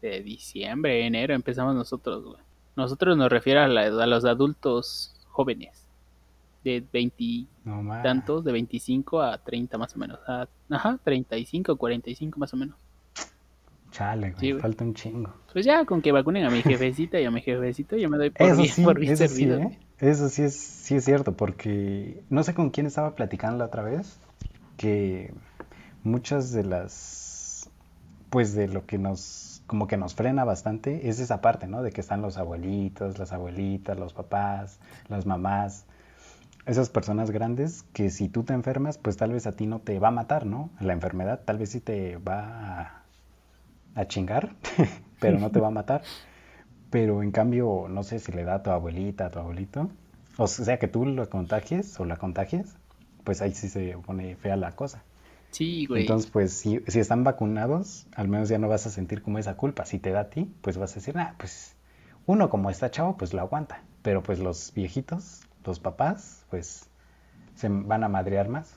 de 0.00 0.22
diciembre, 0.22 1.04
enero, 1.04 1.34
empezamos 1.34 1.74
nosotros, 1.74 2.24
güey. 2.24 2.40
Nosotros 2.76 3.18
nos 3.18 3.28
refiere 3.28 3.60
a, 3.60 3.64
a 3.64 4.06
los 4.06 4.24
adultos 4.24 5.14
jóvenes 5.26 5.87
de 6.68 6.84
20 6.92 7.46
tantos, 8.02 8.44
de 8.44 8.52
25 8.52 9.22
a 9.22 9.38
30 9.38 9.78
más 9.78 9.94
o 9.94 9.98
menos. 9.98 10.18
ajá, 10.70 10.98
35, 11.02 11.76
45 11.76 12.38
más 12.38 12.54
o 12.54 12.56
menos. 12.56 12.76
Chale, 13.90 14.34
falta 14.60 14.84
un 14.84 14.94
chingo. 14.94 15.32
Pues 15.52 15.64
ya, 15.64 15.84
con 15.84 16.02
que 16.02 16.12
vacunen 16.12 16.44
a 16.44 16.50
mi 16.50 16.62
jefecita 16.62 17.18
y 17.18 17.24
a 17.24 17.30
mi 17.30 17.40
jefecito, 17.40 17.96
yo 17.96 18.10
me 18.10 18.18
doy 18.18 18.30
por 18.30 18.46
eso 18.46 18.60
bien, 18.60 18.72
sí, 18.72 18.82
por 18.82 19.02
eso 19.02 19.28
Sí, 19.28 19.44
¿eh? 19.44 19.78
Eso 19.98 20.28
sí 20.28 20.42
es, 20.42 20.54
sí 20.54 20.96
es 20.96 21.04
cierto, 21.04 21.32
porque 21.32 22.22
no 22.28 22.42
sé 22.42 22.54
con 22.54 22.70
quién 22.70 22.86
estaba 22.86 23.14
platicando 23.14 23.58
la 23.58 23.64
otra 23.64 23.82
vez, 23.82 24.18
que 24.76 25.32
muchas 26.04 26.52
de 26.52 26.64
las, 26.64 27.70
pues 28.30 28.54
de 28.54 28.68
lo 28.68 28.84
que 28.86 28.98
nos 28.98 29.48
como 29.68 29.86
que 29.86 29.98
nos 29.98 30.14
frena 30.14 30.44
bastante 30.44 31.10
es 31.10 31.20
esa 31.20 31.40
parte, 31.42 31.68
¿no? 31.68 31.82
De 31.82 31.92
que 31.92 32.00
están 32.00 32.22
los 32.22 32.38
abuelitos, 32.38 33.18
las 33.18 33.32
abuelitas, 33.32 33.98
los 33.98 34.14
papás, 34.14 34.80
las 35.08 35.26
mamás, 35.26 35.84
esas 36.68 36.90
personas 36.90 37.30
grandes 37.30 37.84
que 37.94 38.10
si 38.10 38.28
tú 38.28 38.44
te 38.44 38.52
enfermas, 38.52 38.98
pues 38.98 39.16
tal 39.16 39.32
vez 39.32 39.46
a 39.46 39.52
ti 39.52 39.66
no 39.66 39.80
te 39.80 39.98
va 39.98 40.08
a 40.08 40.12
matar, 40.12 40.44
¿no? 40.44 40.70
La 40.80 40.92
enfermedad 40.92 41.40
tal 41.44 41.56
vez 41.56 41.70
sí 41.70 41.80
te 41.80 42.18
va 42.18 43.04
a, 43.94 44.04
chingar, 44.06 44.54
pero 45.20 45.38
no 45.38 45.50
te 45.50 45.60
va 45.60 45.68
a 45.68 45.72
matar. 45.72 46.02
Pero 46.90 47.22
en 47.22 47.32
cambio, 47.32 47.86
no 47.88 48.02
sé 48.02 48.18
si 48.18 48.32
le 48.32 48.44
da 48.44 48.56
a 48.56 48.62
tu 48.62 48.70
abuelita, 48.70 49.26
a 49.26 49.30
tu 49.30 49.38
abuelito, 49.38 49.90
o 50.36 50.46
sea 50.46 50.78
que 50.78 50.88
tú 50.88 51.06
lo 51.06 51.28
contagies 51.28 51.98
o 51.98 52.04
la 52.04 52.16
contagies, 52.16 52.76
pues 53.24 53.40
ahí 53.40 53.54
sí 53.54 53.68
se 53.68 53.96
pone 54.04 54.36
fea 54.36 54.56
la 54.56 54.72
cosa. 54.72 55.02
Sí, 55.50 55.86
güey. 55.86 56.02
Entonces, 56.02 56.30
pues, 56.30 56.52
si, 56.52 56.80
si 56.86 57.00
están 57.00 57.24
vacunados, 57.24 58.06
al 58.14 58.28
menos 58.28 58.50
ya 58.50 58.58
no 58.58 58.68
vas 58.68 58.86
a 58.86 58.90
sentir 58.90 59.22
como 59.22 59.38
esa 59.38 59.56
culpa. 59.56 59.86
Si 59.86 59.98
te 59.98 60.10
da 60.10 60.20
a 60.20 60.30
ti, 60.30 60.52
pues 60.60 60.76
vas 60.76 60.92
a 60.92 60.94
decir, 60.96 61.16
ah, 61.16 61.34
pues, 61.38 61.74
uno 62.26 62.50
como 62.50 62.68
está 62.68 62.90
chavo, 62.90 63.16
pues 63.16 63.32
lo 63.32 63.40
aguanta. 63.40 63.82
Pero 64.02 64.22
pues 64.22 64.38
los 64.38 64.72
viejitos, 64.74 65.47
los 65.68 65.80
papás, 65.80 66.44
pues, 66.50 66.88
se 67.54 67.68
van 67.68 68.04
a 68.04 68.08
madrear 68.08 68.48
más. 68.48 68.76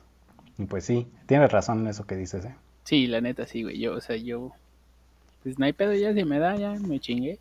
Y 0.57 0.65
pues 0.65 0.85
sí, 0.85 1.07
tienes 1.25 1.51
razón 1.51 1.79
en 1.79 1.87
eso 1.87 2.05
que 2.05 2.15
dices, 2.15 2.45
¿eh? 2.45 2.55
Sí, 2.83 3.07
la 3.07 3.21
neta, 3.21 3.45
sí, 3.47 3.63
güey. 3.63 3.79
Yo, 3.79 3.93
o 3.93 4.01
sea, 4.01 4.15
yo, 4.15 4.51
pues 5.43 5.57
no 5.57 5.65
hay 5.65 5.73
pedo 5.73 5.93
ya, 5.93 6.13
si 6.13 6.23
me 6.23 6.39
da, 6.39 6.55
ya 6.55 6.73
me 6.73 6.99
chingué. 6.99 7.39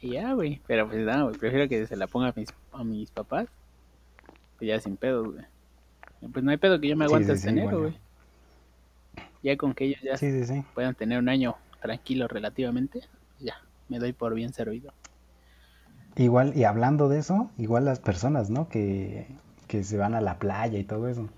Y 0.00 0.10
ya, 0.10 0.32
güey. 0.32 0.60
Pero 0.66 0.88
pues 0.88 1.04
nada, 1.04 1.24
güey, 1.24 1.36
prefiero 1.36 1.68
que 1.68 1.86
se 1.86 1.96
la 1.96 2.06
ponga 2.06 2.28
a 2.28 2.32
mis, 2.34 2.48
a 2.72 2.82
mis 2.82 3.10
papás. 3.10 3.46
Pues 4.58 4.68
ya 4.68 4.80
sin 4.80 4.96
pedo, 4.96 5.32
güey. 5.32 5.44
Pues 6.32 6.44
no 6.44 6.50
hay 6.50 6.56
pedo 6.56 6.80
que 6.80 6.88
yo 6.88 6.96
me 6.96 7.04
aguante 7.04 7.36
sí, 7.36 7.48
enero, 7.48 7.80
güey 7.80 7.94
ya 9.42 9.56
con 9.56 9.74
que 9.74 9.84
ellos 9.84 10.00
ya 10.02 10.64
puedan 10.74 10.94
tener 10.94 11.18
un 11.18 11.28
año 11.28 11.56
tranquilo 11.80 12.28
relativamente, 12.28 13.02
ya, 13.38 13.54
me 13.88 13.98
doy 13.98 14.12
por 14.12 14.34
bien 14.34 14.52
servido. 14.52 14.92
Igual, 16.16 16.56
y 16.56 16.64
hablando 16.64 17.08
de 17.08 17.18
eso, 17.18 17.50
igual 17.58 17.84
las 17.84 18.00
personas, 18.00 18.50
¿no? 18.50 18.68
Que, 18.68 19.26
que 19.66 19.84
se 19.84 19.96
van 19.96 20.14
a 20.14 20.20
la 20.20 20.38
playa 20.38 20.78
y 20.78 20.84
todo 20.84 21.08
eso. 21.08 21.28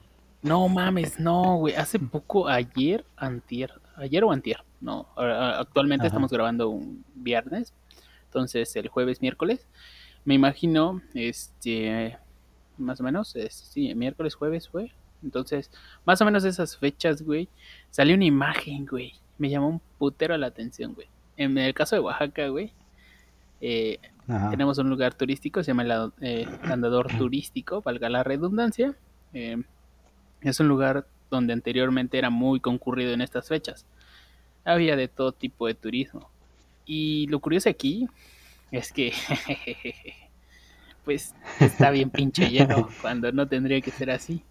No 0.42 0.68
mames, 0.68 1.20
no, 1.20 1.56
güey. 1.56 1.74
Hace 1.74 1.98
poco, 1.98 2.48
ayer, 2.48 3.04
antier, 3.16 3.72
ayer 3.96 4.24
o 4.24 4.32
antier, 4.32 4.64
no. 4.80 5.06
Actualmente 5.16 6.06
estamos 6.06 6.30
grabando 6.30 6.70
un 6.70 7.04
viernes, 7.14 7.74
entonces 8.24 8.74
el 8.76 8.88
jueves, 8.88 9.20
miércoles. 9.20 9.66
Me 10.24 10.34
imagino, 10.34 11.02
este, 11.14 12.18
más 12.78 13.00
o 13.00 13.04
menos, 13.04 13.34
sí, 13.50 13.94
miércoles, 13.94 14.34
jueves 14.34 14.68
fue, 14.68 14.92
entonces, 15.22 15.70
más 16.04 16.20
o 16.20 16.24
menos 16.24 16.44
esas 16.44 16.76
fechas, 16.76 17.22
güey, 17.22 17.48
salió 17.90 18.14
una 18.14 18.24
imagen, 18.24 18.86
güey. 18.86 19.14
Me 19.38 19.50
llamó 19.50 19.68
un 19.68 19.80
putero 19.98 20.36
la 20.36 20.46
atención, 20.48 20.94
güey. 20.94 21.08
En 21.36 21.56
el 21.58 21.74
caso 21.74 21.96
de 21.96 22.00
Oaxaca, 22.00 22.48
güey, 22.48 22.72
eh, 23.61 23.99
tenemos 24.50 24.79
un 24.79 24.88
lugar 24.88 25.14
turístico, 25.14 25.62
se 25.62 25.69
llama 25.69 25.83
el 25.83 26.12
eh, 26.21 26.49
Andador 26.62 27.09
Turístico, 27.17 27.83
valga 27.83 28.09
la 28.09 28.23
redundancia. 28.23 28.95
Eh, 29.35 29.62
es 30.40 30.61
un 30.61 30.69
lugar 30.69 31.07
donde 31.31 31.52
anteriormente 31.52 32.19
era 32.19 32.31
muy 32.31 32.61
concurrido 32.61 33.12
en 33.12 33.21
estas 33.21 33.49
fechas. 33.49 33.87
Había 34.64 34.97
de 34.97 35.09
todo 35.09 35.33
tipo 35.33 35.67
de 35.67 35.75
turismo. 35.75 36.31
Y 36.87 37.26
lo 37.26 37.40
curioso 37.40 37.69
aquí 37.69 38.09
es 38.71 38.93
que 38.93 39.12
pues 41.05 41.35
está 41.59 41.90
bien 41.90 42.11
pinche 42.11 42.49
lleno 42.50 42.88
cuando 43.02 43.33
no 43.33 43.49
tendría 43.49 43.81
que 43.81 43.90
ser 43.90 44.11
así. 44.11 44.43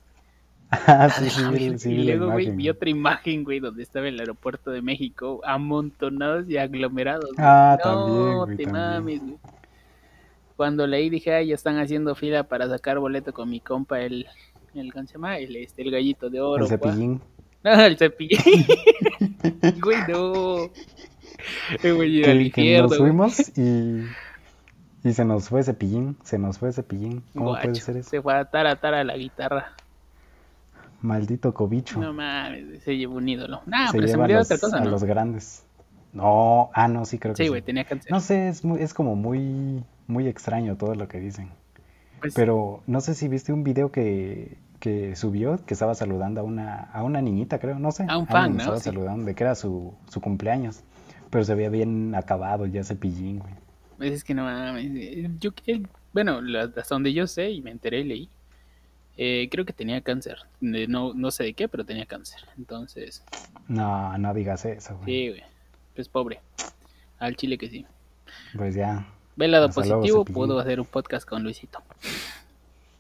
Ah, 0.72 1.10
sí, 1.10 1.30
sí, 1.30 1.90
y 1.90 2.04
luego, 2.04 2.32
güey, 2.32 2.52
vi 2.52 2.70
otra 2.70 2.90
imagen, 2.90 3.44
güey, 3.44 3.60
donde 3.60 3.82
estaba 3.82 4.08
el 4.08 4.20
aeropuerto 4.20 4.70
de 4.70 4.82
México, 4.82 5.42
amontonados 5.44 6.48
y 6.48 6.58
aglomerados. 6.58 7.32
Ah, 7.38 7.78
no, 7.84 8.46
también, 8.46 8.58
te 8.58 8.72
mames, 8.72 9.22
güey. 9.22 9.38
Cuando 10.56 10.86
leí 10.86 11.10
dije, 11.10 11.34
ay, 11.34 11.48
ya 11.48 11.56
están 11.56 11.80
haciendo 11.80 12.14
fila 12.16 12.44
para 12.44 12.68
sacar 12.68 13.00
boleto 13.00 13.34
con 13.34 13.50
mi 13.50 13.60
compa, 13.60 14.02
el, 14.02 14.28
el 14.76 14.94
¿cómo 14.94 15.08
se 15.08 15.14
llama? 15.14 15.38
El, 15.40 15.56
este, 15.56 15.82
el 15.82 15.92
gallito 15.92 16.30
de 16.30 16.42
oro. 16.42 16.64
El 16.64 16.70
cepillín. 16.70 17.22
No, 17.62 17.74
el 17.82 17.98
cepillín. 17.98 18.40
güey, 19.82 19.98
no. 20.08 20.72
Güey, 21.84 22.22
que, 22.22 22.52
que 22.52 22.82
nos 22.82 22.98
fuimos 22.98 23.58
y 23.58 24.06
y 25.04 25.14
se 25.14 25.24
nos 25.24 25.48
fue 25.48 25.64
cepillín, 25.64 26.18
se 26.24 26.38
nos 26.38 26.58
fue 26.58 26.74
cepillín. 26.74 27.24
¿Cómo 27.34 27.58
puede 27.60 27.76
ser 27.76 27.98
eso? 27.98 28.10
Se 28.10 28.22
fue 28.22 28.34
a 28.34 28.40
atar, 28.40 28.68
atar 28.68 28.94
a 28.94 29.04
la 29.04 29.16
guitarra. 29.16 29.74
Maldito 31.02 31.54
cobicho. 31.54 32.00
No 32.00 32.14
mames, 32.14 32.84
se 32.84 32.98
llevó 32.98 33.16
un 33.16 33.30
ídolo. 33.30 33.62
No, 33.66 33.78
pero 33.92 34.08
se 34.08 34.18
murió 34.18 34.42
otra 34.42 34.58
cosa, 34.58 34.80
¿no? 34.80 34.88
A 34.88 34.92
los 34.92 35.04
grandes. 35.04 35.64
No, 36.12 36.72
ah, 36.74 36.88
no, 36.88 37.06
sí 37.06 37.20
creo 37.20 37.36
que 37.36 37.44
sí. 37.44 37.50
güey, 37.50 37.62
tenía 37.62 37.86
cáncer. 37.86 38.12
No 38.12 38.20
sé, 38.20 38.50
es, 38.50 38.66
muy, 38.66 38.82
es 38.82 38.94
como 38.94 39.16
muy, 39.16 39.84
muy 40.08 40.28
extraño 40.28 40.76
todo 40.76 40.96
lo 40.96 41.08
que 41.08 41.20
dicen. 41.20 41.50
Pues 42.20 42.34
pero 42.34 42.82
no 42.88 43.00
sé 43.00 43.14
si 43.14 43.28
viste 43.28 43.54
un 43.54 43.64
video 43.64 43.92
que, 43.92 44.58
que 44.80 45.16
subió, 45.16 45.64
que 45.66 45.74
estaba 45.74 45.96
saludando 45.96 46.42
a 46.42 46.44
una, 46.44 46.90
a 46.92 47.04
una 47.04 47.22
niñita, 47.22 47.60
creo, 47.60 47.80
no 47.80 47.92
sé. 47.92 48.06
A 48.10 48.18
un 48.18 48.28
fan, 48.28 48.54
¿no? 48.54 48.60
Estaba 48.60 48.80
saludando, 48.80 49.26
de 49.26 49.36
que 49.36 49.44
era 49.44 49.56
su, 49.56 49.94
su 50.10 50.20
cumpleaños. 50.20 50.84
Pero 51.30 51.44
se 51.44 51.54
veía 51.54 51.70
bien 51.70 52.16
acabado 52.16 52.66
ya 52.66 52.84
cepillín, 52.84 53.40
güey. 53.40 53.54
Pues 53.98 54.12
es 54.14 54.24
que 54.24 54.34
no 54.34 54.44
mames. 54.44 55.30
Yo, 55.40 55.52
bueno, 56.12 56.40
hasta 56.60 56.96
donde 56.96 57.14
yo 57.14 57.28
sé 57.28 57.52
y 57.52 57.62
me 57.62 57.72
enteré 57.72 58.00
y 58.00 58.04
leí, 58.06 58.30
eh, 59.22 59.50
creo 59.52 59.66
que 59.66 59.74
tenía 59.74 60.00
cáncer. 60.00 60.38
No, 60.62 61.14
no 61.14 61.32
sé 61.32 61.44
de 61.44 61.54
qué, 61.54 61.68
pero 61.68 61.84
tenía 61.84 62.06
cáncer. 62.06 62.40
Entonces. 62.58 63.22
No, 63.68 64.18
no 64.18 64.34
digas 64.34 64.64
eso, 64.64 64.96
güey. 64.96 65.06
Sí, 65.06 65.28
güey. 65.28 65.44
Pues 65.94 66.08
pobre. 66.08 66.40
Al 67.18 67.36
chile 67.36 67.58
que 67.58 67.70
sí. 67.70 67.86
Pues 68.56 68.76
ya. 68.76 69.06
Ve 69.36 69.46
el 69.46 69.52
lado 69.52 69.70
positivo, 69.72 70.24
puedo 70.24 70.58
hacer 70.58 70.80
un 70.80 70.86
podcast 70.86 71.28
con 71.28 71.44
Luisito. 71.44 71.84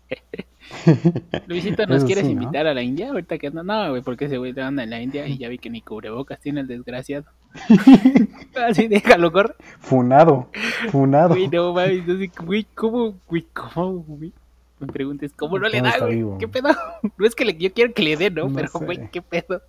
Luisito, 1.47 1.87
¿nos 1.87 2.03
quieres 2.03 2.25
invitar 2.25 2.67
a 2.67 2.73
la 2.73 2.81
India? 2.81 3.11
Ahorita 3.11 3.37
que 3.37 3.49
no, 3.49 3.63
no, 3.63 3.91
güey, 3.91 4.01
porque 4.01 4.25
ese 4.25 4.37
güey 4.37 4.53
anda 4.59 4.83
en 4.83 4.89
la 4.89 5.01
India 5.01 5.25
y 5.25 5.37
ya 5.37 5.47
vi 5.47 5.57
que 5.57 5.69
ni 5.69 5.81
cubrebocas 5.81 6.41
tiene 6.41 6.59
el 6.59 6.67
desgraciado. 6.67 7.27
Así 8.67 8.89
déjalo, 8.89 9.31
corre. 9.31 9.55
Funado, 9.79 10.49
funado. 10.91 11.29
Güey, 11.29 11.47
no 11.47 11.71
mames, 11.71 12.05
güey, 12.45 12.67
¿cómo, 12.75 13.15
güey, 13.25 13.47
cómo, 13.53 13.99
güey? 13.99 14.33
Me 14.79 14.87
preguntes, 14.87 15.33
¿cómo 15.33 15.59
no 15.59 15.67
le 15.67 15.81
da, 15.81 15.97
güey? 15.99 16.23
¿Qué 16.39 16.47
pedo? 16.47 16.69
No 17.17 17.25
es 17.25 17.35
que 17.35 17.45
le, 17.45 17.57
yo 17.57 17.73
quiero 17.73 17.93
que 17.93 18.03
le 18.03 18.15
dé, 18.17 18.29
¿no? 18.29 18.51
Pero, 18.53 18.69
güey, 18.73 19.09
¿qué 19.11 19.21
pedo? 19.21 19.61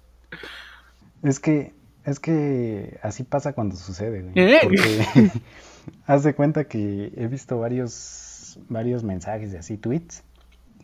Es 1.22 1.40
que, 1.40 1.72
es 2.04 2.20
que 2.20 2.98
así 3.02 3.24
pasa 3.24 3.52
cuando 3.52 3.76
sucede, 3.76 4.22
güey. 4.22 4.32
¿Eh? 4.36 4.60
Porque 4.62 5.30
haz 6.06 6.22
de 6.22 6.34
cuenta 6.34 6.64
que 6.64 7.12
he 7.16 7.26
visto 7.26 7.58
varios, 7.58 8.58
varios 8.68 9.02
mensajes 9.02 9.52
de 9.52 9.58
así, 9.58 9.76
tweets, 9.76 10.22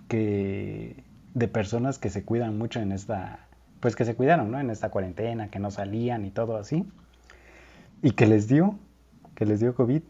que 0.08 1.04
de 1.34 1.48
personas 1.48 1.98
que 1.98 2.10
se 2.10 2.24
cuidan 2.24 2.58
mucho 2.58 2.80
en 2.80 2.92
esta, 2.92 3.46
pues 3.80 3.96
que 3.96 4.04
se 4.04 4.14
cuidaron, 4.14 4.50
¿no? 4.50 4.58
En 4.58 4.70
esta 4.70 4.90
cuarentena, 4.90 5.50
que 5.50 5.58
no 5.58 5.70
salían 5.70 6.24
y 6.24 6.30
todo 6.30 6.56
así. 6.56 6.84
Y 8.02 8.12
que 8.12 8.26
les 8.26 8.48
dio, 8.48 8.78
que 9.34 9.46
les 9.46 9.60
dio 9.60 9.74
COVID. 9.74 10.02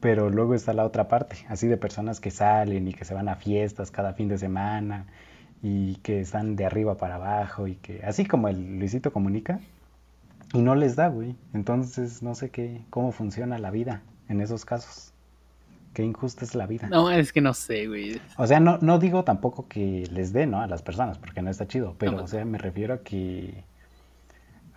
Pero 0.00 0.30
luego 0.30 0.54
está 0.54 0.72
la 0.72 0.84
otra 0.84 1.08
parte, 1.08 1.36
así 1.48 1.66
de 1.66 1.76
personas 1.76 2.20
que 2.20 2.30
salen 2.30 2.86
y 2.88 2.94
que 2.94 3.04
se 3.04 3.14
van 3.14 3.28
a 3.28 3.34
fiestas 3.34 3.90
cada 3.90 4.12
fin 4.14 4.28
de 4.28 4.38
semana 4.38 5.06
y 5.62 5.96
que 5.96 6.20
están 6.20 6.54
de 6.54 6.66
arriba 6.66 6.96
para 6.96 7.16
abajo 7.16 7.66
y 7.66 7.74
que, 7.76 8.02
así 8.04 8.24
como 8.24 8.48
el 8.48 8.78
Luisito 8.78 9.12
comunica, 9.12 9.60
y 10.54 10.62
no 10.62 10.74
les 10.74 10.96
da, 10.96 11.08
güey. 11.08 11.34
Entonces 11.52 12.22
no 12.22 12.34
sé 12.34 12.50
qué, 12.50 12.82
cómo 12.90 13.12
funciona 13.12 13.58
la 13.58 13.70
vida 13.70 14.02
en 14.28 14.40
esos 14.40 14.64
casos. 14.64 15.12
Qué 15.94 16.04
injusta 16.04 16.44
es 16.44 16.54
la 16.54 16.66
vida. 16.66 16.88
No, 16.88 17.10
es 17.10 17.32
que 17.32 17.40
no 17.40 17.54
sé, 17.54 17.88
güey. 17.88 18.20
O 18.36 18.46
sea, 18.46 18.60
no, 18.60 18.78
no 18.80 18.98
digo 18.98 19.24
tampoco 19.24 19.66
que 19.68 20.06
les 20.12 20.32
dé, 20.32 20.46
¿no? 20.46 20.60
A 20.60 20.66
las 20.66 20.82
personas, 20.82 21.18
porque 21.18 21.42
no 21.42 21.50
está 21.50 21.66
chido. 21.66 21.96
Pero, 21.98 22.22
o 22.22 22.26
sea, 22.28 22.44
me 22.44 22.58
refiero 22.58 22.94
a 22.94 22.98
que. 22.98 23.64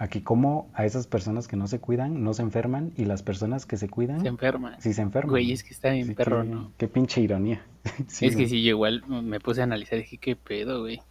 A 0.01 0.07
que 0.07 0.23
como 0.23 0.71
a 0.73 0.83
esas 0.83 1.05
personas 1.05 1.47
que 1.47 1.55
no 1.55 1.67
se 1.67 1.79
cuidan, 1.79 2.23
no 2.23 2.33
se 2.33 2.41
enferman, 2.41 2.91
y 2.97 3.05
las 3.05 3.21
personas 3.21 3.67
que 3.67 3.77
se 3.77 3.87
cuidan... 3.87 4.21
Se 4.21 4.29
enferman. 4.29 4.81
Sí, 4.81 4.93
se 4.93 5.03
enferman. 5.03 5.29
Güey, 5.29 5.51
es 5.51 5.63
que 5.63 5.75
está 5.75 5.91
bien 5.91 6.15
perro, 6.15 6.43
¿no? 6.43 6.71
Qué 6.79 6.87
pinche 6.87 7.21
ironía. 7.21 7.63
es 8.09 8.35
que 8.35 8.47
sí, 8.47 8.63
yo 8.63 8.69
igual 8.69 9.03
me 9.07 9.39
puse 9.39 9.61
a 9.61 9.65
analizar 9.65 9.99
y 9.99 10.01
dije, 10.01 10.17
qué 10.17 10.35
pedo, 10.35 10.81
güey. 10.81 11.01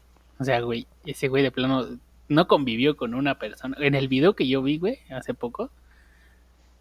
O 0.40 0.44
sea, 0.44 0.61
güey, 0.62 0.88
ese 1.06 1.28
güey 1.28 1.44
de 1.44 1.52
plano 1.52 1.87
no 2.26 2.49
convivió 2.49 2.97
con 2.97 3.14
una 3.14 3.38
persona. 3.38 3.76
En 3.78 3.94
el 3.94 4.09
video 4.09 4.35
que 4.35 4.49
yo 4.49 4.61
vi, 4.61 4.78
güey, 4.78 4.99
hace 5.09 5.35
poco, 5.35 5.70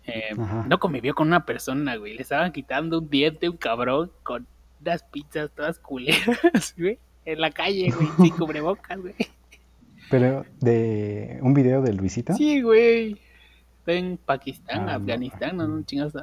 eh, 0.08 0.34
no 0.68 0.80
convivió 0.80 1.14
con 1.14 1.28
una 1.28 1.46
persona, 1.46 1.96
güey. 1.96 2.16
Le 2.16 2.24
estaban 2.24 2.52
quitando 2.52 2.98
un 2.98 3.10
diente, 3.12 3.50
un 3.50 3.58
cabrón, 3.58 4.12
con 4.24 4.48
unas 4.82 5.04
pizzas 5.04 5.52
todas 5.56 5.78
culeras, 5.78 6.74
güey. 6.76 6.98
En 7.26 7.40
la 7.40 7.52
calle, 7.52 7.92
güey, 7.92 8.08
sin 8.18 8.36
cubrebocas, 8.36 9.00
güey. 9.00 9.14
Pero, 10.10 10.46
¿de 10.60 11.40
un 11.42 11.54
video 11.54 11.82
de 11.82 11.94
Luisito? 11.94 12.34
Sí, 12.34 12.62
güey. 12.62 13.18
Está 13.80 13.94
en 13.94 14.18
Pakistán, 14.18 14.90
ah, 14.90 14.96
Afganistán, 14.96 15.58
no, 15.58 15.68
no, 15.68 15.84
chingados. 15.84 16.14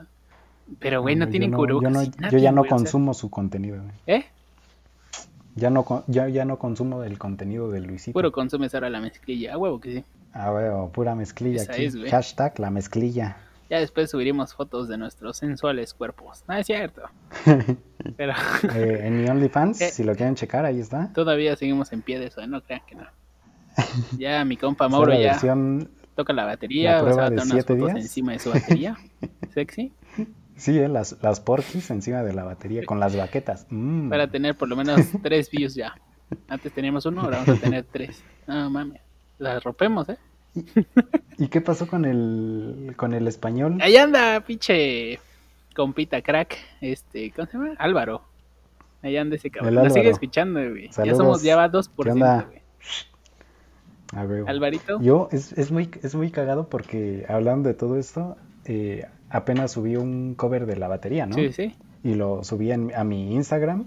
Pero, 0.78 1.02
güey, 1.02 1.16
no, 1.16 1.28
tienen 1.28 1.52
cubrebocas. 1.52 2.10
Yo, 2.30 2.38
ya 2.38 2.52
no 2.52 2.64
consumo 2.64 3.14
su 3.14 3.30
contenido, 3.30 3.82
güey. 3.82 3.94
¿Eh? 4.06 4.24
Ya 5.54 5.70
no, 5.70 6.04
ya, 6.06 6.28
ya 6.28 6.44
no 6.44 6.58
consumo 6.58 7.02
el 7.02 7.18
contenido 7.18 7.70
de 7.70 7.80
Luisito. 7.80 8.12
Puro 8.12 8.30
consumes 8.30 8.74
ahora 8.74 8.90
la 8.90 9.00
mezclilla, 9.00 9.54
a 9.54 9.58
huevo 9.58 9.80
que 9.80 9.94
sí. 9.94 10.04
A 10.32 10.52
huevo, 10.52 10.90
pura 10.90 11.14
mezclilla 11.14 11.62
aquí. 11.62 11.88
Hashtag 12.10 12.58
la 12.58 12.70
mezclilla. 12.70 13.38
Ya 13.70 13.80
después 13.80 14.10
subiremos 14.10 14.54
fotos 14.54 14.86
de 14.86 14.98
nuestros 14.98 15.38
sensuales 15.38 15.94
cuerpos. 15.94 16.44
No 16.46 16.54
es 16.54 16.66
cierto. 16.66 17.02
Pero... 18.16 18.32
Eh, 18.74 19.00
en 19.04 19.22
mi 19.22 19.28
OnlyFans, 19.28 19.80
eh, 19.80 19.90
si 19.90 20.04
lo 20.04 20.14
quieren 20.14 20.34
checar, 20.34 20.64
ahí 20.64 20.78
está. 20.78 21.12
Todavía 21.12 21.56
seguimos 21.56 21.92
en 21.92 22.02
pie 22.02 22.18
de 22.18 22.26
eso, 22.26 22.40
¿eh? 22.42 22.46
no 22.46 22.62
crean 22.62 22.82
que 22.86 22.94
no. 22.94 23.06
Ya 24.18 24.44
mi 24.44 24.56
compa 24.56 24.88
Mauro 24.88 25.14
ya 25.14 25.38
toca 26.16 26.32
la 26.32 26.46
batería, 26.46 27.02
la 27.02 27.26
a 27.26 27.28
unas 27.28 27.66
fotos 27.66 27.90
encima 27.90 28.32
de 28.32 28.38
su 28.38 28.50
batería. 28.50 28.96
Sexy. 29.54 29.92
Sí, 30.56 30.78
¿eh? 30.78 30.88
las, 30.88 31.16
las 31.22 31.40
porquis 31.40 31.90
encima 31.90 32.22
de 32.22 32.32
la 32.32 32.42
batería 32.42 32.82
con 32.86 32.98
las 32.98 33.14
baquetas. 33.14 33.66
Mm. 33.68 34.08
Para 34.08 34.26
tener 34.26 34.56
por 34.56 34.68
lo 34.68 34.76
menos 34.76 34.98
tres 35.22 35.50
views 35.50 35.74
ya. 35.74 35.94
Antes 36.48 36.72
teníamos 36.72 37.04
uno, 37.04 37.20
ahora 37.20 37.42
vamos 37.44 37.58
a 37.58 37.60
tener 37.60 37.84
tres. 37.84 38.22
No 38.46 38.70
mames. 38.70 39.02
Las 39.38 39.62
rompemos, 39.62 40.08
¿eh? 40.08 40.16
¿Y 41.36 41.48
qué 41.48 41.60
pasó 41.60 41.86
con 41.86 42.06
el 42.06 42.94
con 42.96 43.12
el 43.12 43.28
español? 43.28 43.76
Ahí 43.82 43.98
anda, 43.98 44.40
pinche 44.40 45.20
compita 45.74 46.22
crack, 46.22 46.56
este, 46.80 47.30
¿cómo 47.32 47.46
se 47.46 47.58
llama? 47.58 47.74
Álvaro. 47.78 48.22
Ahí 49.02 49.18
anda 49.18 49.36
ese 49.36 49.50
cabrón. 49.50 49.74
La 49.74 49.90
sigue 49.90 50.08
escuchando, 50.08 50.58
güey. 50.58 50.88
Ya 51.04 51.14
somos, 51.14 51.42
ya 51.42 51.56
va 51.56 51.70
2%, 51.70 52.46
güey. 52.46 52.62
A 54.12 54.24
ver, 54.24 54.44
Alvarito. 54.48 55.00
Yo, 55.00 55.28
es, 55.32 55.52
es, 55.52 55.70
muy, 55.70 55.90
es 56.02 56.14
muy 56.14 56.30
cagado 56.30 56.68
porque 56.68 57.26
hablando 57.28 57.68
de 57.68 57.74
todo 57.74 57.96
esto, 57.96 58.36
eh, 58.64 59.06
apenas 59.30 59.72
subí 59.72 59.96
un 59.96 60.34
cover 60.34 60.66
de 60.66 60.76
la 60.76 60.88
batería, 60.88 61.26
¿no? 61.26 61.34
Sí, 61.34 61.52
sí. 61.52 61.74
Y 62.02 62.14
lo 62.14 62.44
subí 62.44 62.70
a 62.72 63.04
mi 63.04 63.34
Instagram. 63.34 63.86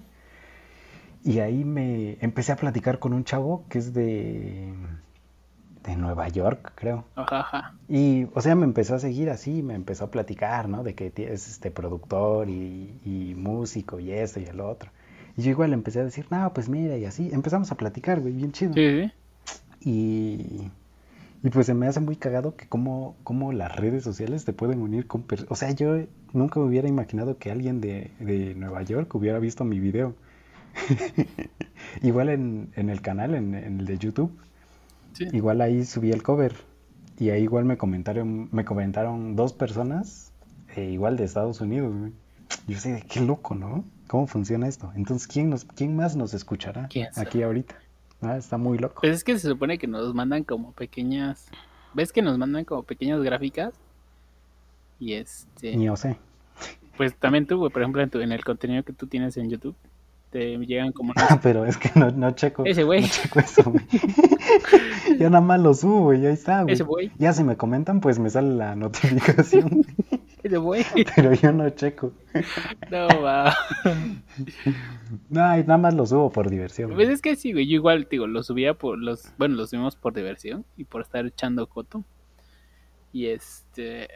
Y 1.24 1.40
ahí 1.40 1.64
me 1.64 2.18
empecé 2.22 2.52
a 2.52 2.56
platicar 2.56 3.00
con 3.00 3.14
un 3.14 3.24
chavo 3.24 3.66
que 3.70 3.78
es 3.78 3.94
de 3.94 4.74
de 5.84 5.96
Nueva 5.96 6.28
York, 6.28 6.74
creo. 6.76 7.06
Ajá, 7.16 7.76
Y, 7.88 8.28
o 8.34 8.42
sea, 8.42 8.56
me 8.56 8.66
empezó 8.66 8.96
a 8.96 9.00
seguir 9.00 9.30
así, 9.30 9.64
me 9.64 9.76
empezó 9.76 10.06
a 10.06 10.12
platicar, 10.12 10.68
¿no? 10.68 10.84
De 10.84 10.94
que 10.94 11.12
es 11.16 11.48
este 11.50 11.72
productor 11.72 12.50
y, 12.50 13.34
músico 13.38 14.00
y 14.00 14.12
esto 14.12 14.40
y 14.40 14.46
el 14.46 14.60
otro. 14.60 14.92
Y 15.38 15.44
yo 15.44 15.52
igual 15.52 15.70
le 15.72 15.76
empecé 15.76 16.00
a 16.02 16.04
decir, 16.04 16.26
no, 16.30 16.54
pues 16.54 16.70
mira, 16.70 16.98
y 16.98 17.06
así. 17.06 17.30
Empezamos 17.32 17.72
a 17.72 17.76
platicar, 17.76 18.20
güey, 18.20 18.34
bien 18.34 18.52
chido. 18.52 18.74
Sí, 18.74 19.12
Y, 19.82 20.70
y 21.44 21.50
pues 21.52 21.66
se 21.66 21.74
me 21.74 21.88
hace 21.88 22.00
muy 22.00 22.16
cagado 22.16 22.56
que 22.56 22.68
cómo, 22.68 23.16
cómo 23.24 23.54
las 23.54 23.76
redes 23.76 24.04
sociales 24.04 24.46
te 24.46 24.54
pueden 24.54 24.82
unir 24.82 25.08
con 25.08 25.24
personas. 25.24 25.52
O 25.52 25.56
sea, 25.56 25.72
yo 25.72 25.98
nunca 26.34 26.60
me 26.60 26.66
hubiera 26.66 26.88
imaginado 26.88 27.38
que 27.38 27.52
alguien 27.52 27.82
de, 27.82 28.12
de 28.20 28.56
Nueva 28.56 28.84
York 28.84 29.14
hubiera 29.16 29.40
visto 29.40 29.64
mi 29.64 29.80
video. 29.80 30.16
igual 32.04 32.30
en, 32.30 32.72
en, 32.76 32.90
el 32.90 33.02
canal, 33.02 33.34
en, 33.36 33.56
en 33.56 33.80
el 33.80 33.86
de 33.86 33.98
YouTube 33.98 34.32
Igual 35.32 35.62
ahí 35.62 35.86
subí 35.86 36.12
el 36.12 36.24
cover 36.24 36.56
y 37.18 37.30
ahí 37.32 37.44
igual 37.44 37.66
me 37.66 37.78
comentaron, 37.78 38.48
me 38.52 38.64
comentaron 38.64 39.36
dos 39.36 39.54
personas, 39.54 40.32
eh, 40.76 40.90
igual 40.92 41.18
de 41.18 41.26
Estados 41.26 41.60
Unidos. 41.60 41.94
Yo 42.68 42.80
sé, 42.80 43.04
qué 43.10 43.20
loco, 43.20 43.56
¿no? 43.56 43.84
¿Cómo 44.08 44.28
funciona 44.28 44.68
esto? 44.68 44.92
Entonces, 44.96 45.28
¿quién, 45.28 45.50
nos, 45.50 45.66
quién 45.66 45.96
más 45.96 46.16
nos 46.16 46.34
escuchará 46.34 46.88
aquí 47.16 47.44
ahorita? 47.44 47.76
Ah, 48.22 48.38
está 48.38 48.58
muy 48.58 48.78
loco. 48.78 49.02
Pues 49.02 49.14
es 49.14 49.24
que 49.24 49.38
se 49.38 49.48
supone 49.48 49.78
que 49.78 49.88
nos 49.88 50.14
mandan 50.14 50.44
como 50.44 50.74
pequeñas... 50.74 51.48
¿Ves 51.94 52.12
que 52.12 52.22
nos 52.22 52.38
mandan 52.38 52.66
como 52.66 52.84
pequeñas 52.84 53.22
gráficas? 53.22 53.74
Y 55.00 55.14
este... 55.14 55.76
Ni 55.76 55.86
yo 55.86 55.96
sé. 55.96 56.18
pues 56.98 57.16
también 57.16 57.48
tú, 57.48 57.58
güey, 57.58 57.72
por 57.72 57.82
ejemplo, 57.82 58.02
en, 58.02 58.10
tu, 58.10 58.20
en 58.20 58.32
el 58.32 58.44
contenido 58.44 58.84
que 58.84 58.94
tú 58.94 59.08
tienes 59.08 59.38
en 59.38 59.50
YouTube, 59.50 59.76
te 60.32 60.58
llegan 60.58 60.92
como... 60.92 61.14
Ah, 61.18 61.40
pero 61.42 61.66
es 61.66 61.78
que 61.78 61.92
no, 61.96 62.12
no 62.12 62.32
checo. 62.32 62.66
Ese 62.66 62.84
güey. 62.84 63.02
No 63.02 63.08
checo 63.08 63.40
eso, 63.40 63.64
güey. 63.64 63.86
Yo 65.20 65.30
nada 65.30 65.42
más 65.42 65.60
lo 65.62 65.74
subo, 65.74 66.02
güey, 66.02 66.26
ahí 66.26 66.34
está, 66.34 66.64
güey. 66.64 66.74
Ese 66.74 66.84
güey. 66.84 67.12
Ya 67.18 67.34
si 67.34 67.44
me 67.44 67.56
comentan, 67.56 68.02
pues 68.02 68.20
me 68.20 68.30
sale 68.30 68.54
la 68.54 68.76
notificación. 68.76 69.86
Pero 71.16 71.34
yo 71.34 71.52
no 71.52 71.70
checo. 71.70 72.14
No, 72.92 73.08
va. 73.22 73.56
No, 75.30 75.42
nada 75.58 75.78
más 75.78 75.94
lo 75.94 76.06
subo 76.06 76.32
por 76.32 76.50
diversión. 76.50 76.94
Pues 76.94 77.10
es 77.10 77.22
que 77.22 77.36
sí, 77.36 77.54
güey, 77.54 77.68
yo 77.68 77.76
igual, 77.76 78.08
digo, 78.10 78.28
lo 78.28 78.44
subía 78.44 78.74
por 78.74 78.98
los... 78.98 79.32
Bueno, 79.38 79.56
lo 79.56 79.68
subimos 79.68 79.96
por 79.96 80.14
diversión 80.14 80.66
y 80.78 80.86
por 80.86 81.02
estar 81.02 81.26
echando 81.26 81.68
coto. 81.68 82.04
Y 83.12 83.28
este... 83.28 84.08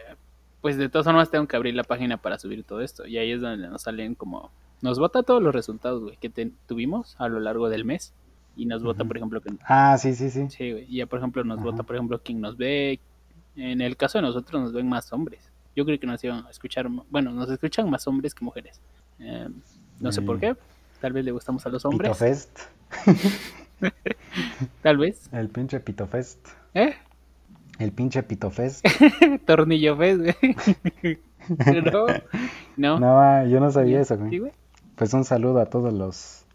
Pues 0.61 0.77
de 0.77 0.87
todas 0.87 1.05
formas 1.05 1.29
tengo 1.29 1.47
que 1.47 1.55
abrir 1.57 1.75
la 1.75 1.83
página 1.83 2.17
para 2.17 2.39
subir 2.39 2.63
todo 2.63 2.81
esto. 2.81 3.05
Y 3.05 3.17
ahí 3.17 3.31
es 3.31 3.41
donde 3.41 3.67
nos 3.67 3.81
salen 3.81 4.15
como 4.15 4.51
nos 4.83 4.99
vota 4.99 5.23
todos 5.23 5.41
los 5.41 5.55
resultados, 5.55 6.01
güey, 6.01 6.17
que 6.17 6.29
tuvimos 6.67 7.15
a 7.17 7.29
lo 7.29 7.39
largo 7.39 7.69
del 7.69 7.85
mes. 7.85 8.13
Y 8.55 8.65
nos 8.65 8.83
vota, 8.83 9.05
por 9.05 9.17
ejemplo, 9.17 9.41
que... 9.41 9.51
Ah, 9.65 9.97
sí, 9.97 10.13
sí, 10.13 10.29
sí. 10.29 10.47
Sí, 10.49 10.71
güey. 10.71 10.85
Y 10.87 10.97
ya, 10.97 11.05
por 11.07 11.19
ejemplo, 11.19 11.43
nos 11.43 11.61
vota, 11.63 11.83
por 11.83 11.95
ejemplo, 11.95 12.21
quien 12.21 12.41
nos 12.41 12.57
ve. 12.57 12.99
En 13.55 13.81
el 13.81 13.97
caso 13.97 14.17
de 14.17 14.23
nosotros 14.23 14.61
nos 14.61 14.73
ven 14.73 14.87
más 14.87 15.11
hombres. 15.13 15.52
Yo 15.75 15.85
creo 15.85 15.99
que 15.99 16.07
nos 16.07 16.23
iban 16.23 16.45
a 16.45 16.49
escuchar... 16.49 16.87
Bueno, 17.09 17.31
nos 17.31 17.49
escuchan 17.49 17.89
más 17.89 18.07
hombres 18.07 18.33
que 18.35 18.45
mujeres. 18.45 18.79
Eh, 19.19 19.49
no 19.99 20.11
sé 20.11 20.21
por 20.21 20.39
qué. 20.39 20.55
Tal 20.99 21.13
vez 21.13 21.25
le 21.25 21.31
gustamos 21.31 21.65
a 21.65 21.69
los 21.69 21.83
hombres. 21.85 22.11
Pitofest. 22.11 22.59
Tal 24.81 24.97
vez. 24.97 25.29
El 25.31 25.49
pinche 25.49 25.79
Pitofest. 25.79 26.47
¿Eh? 26.73 26.93
El 27.79 27.91
pinche 27.91 28.23
Pitofest. 28.23 28.85
Tornillo 29.45 29.97
Fest, 29.97 30.21
güey. 30.21 31.19
no, 31.91 32.05
no. 32.77 32.99
No, 32.99 33.47
yo 33.47 33.59
no 33.59 33.71
sabía 33.71 34.01
eso, 34.01 34.17
güey. 34.17 34.29
¿Sí, 34.29 34.39
güey? 34.39 34.51
Pues 34.95 35.13
un 35.13 35.25
saludo 35.25 35.59
a 35.59 35.65
todos 35.65 35.91
los, 35.91 36.45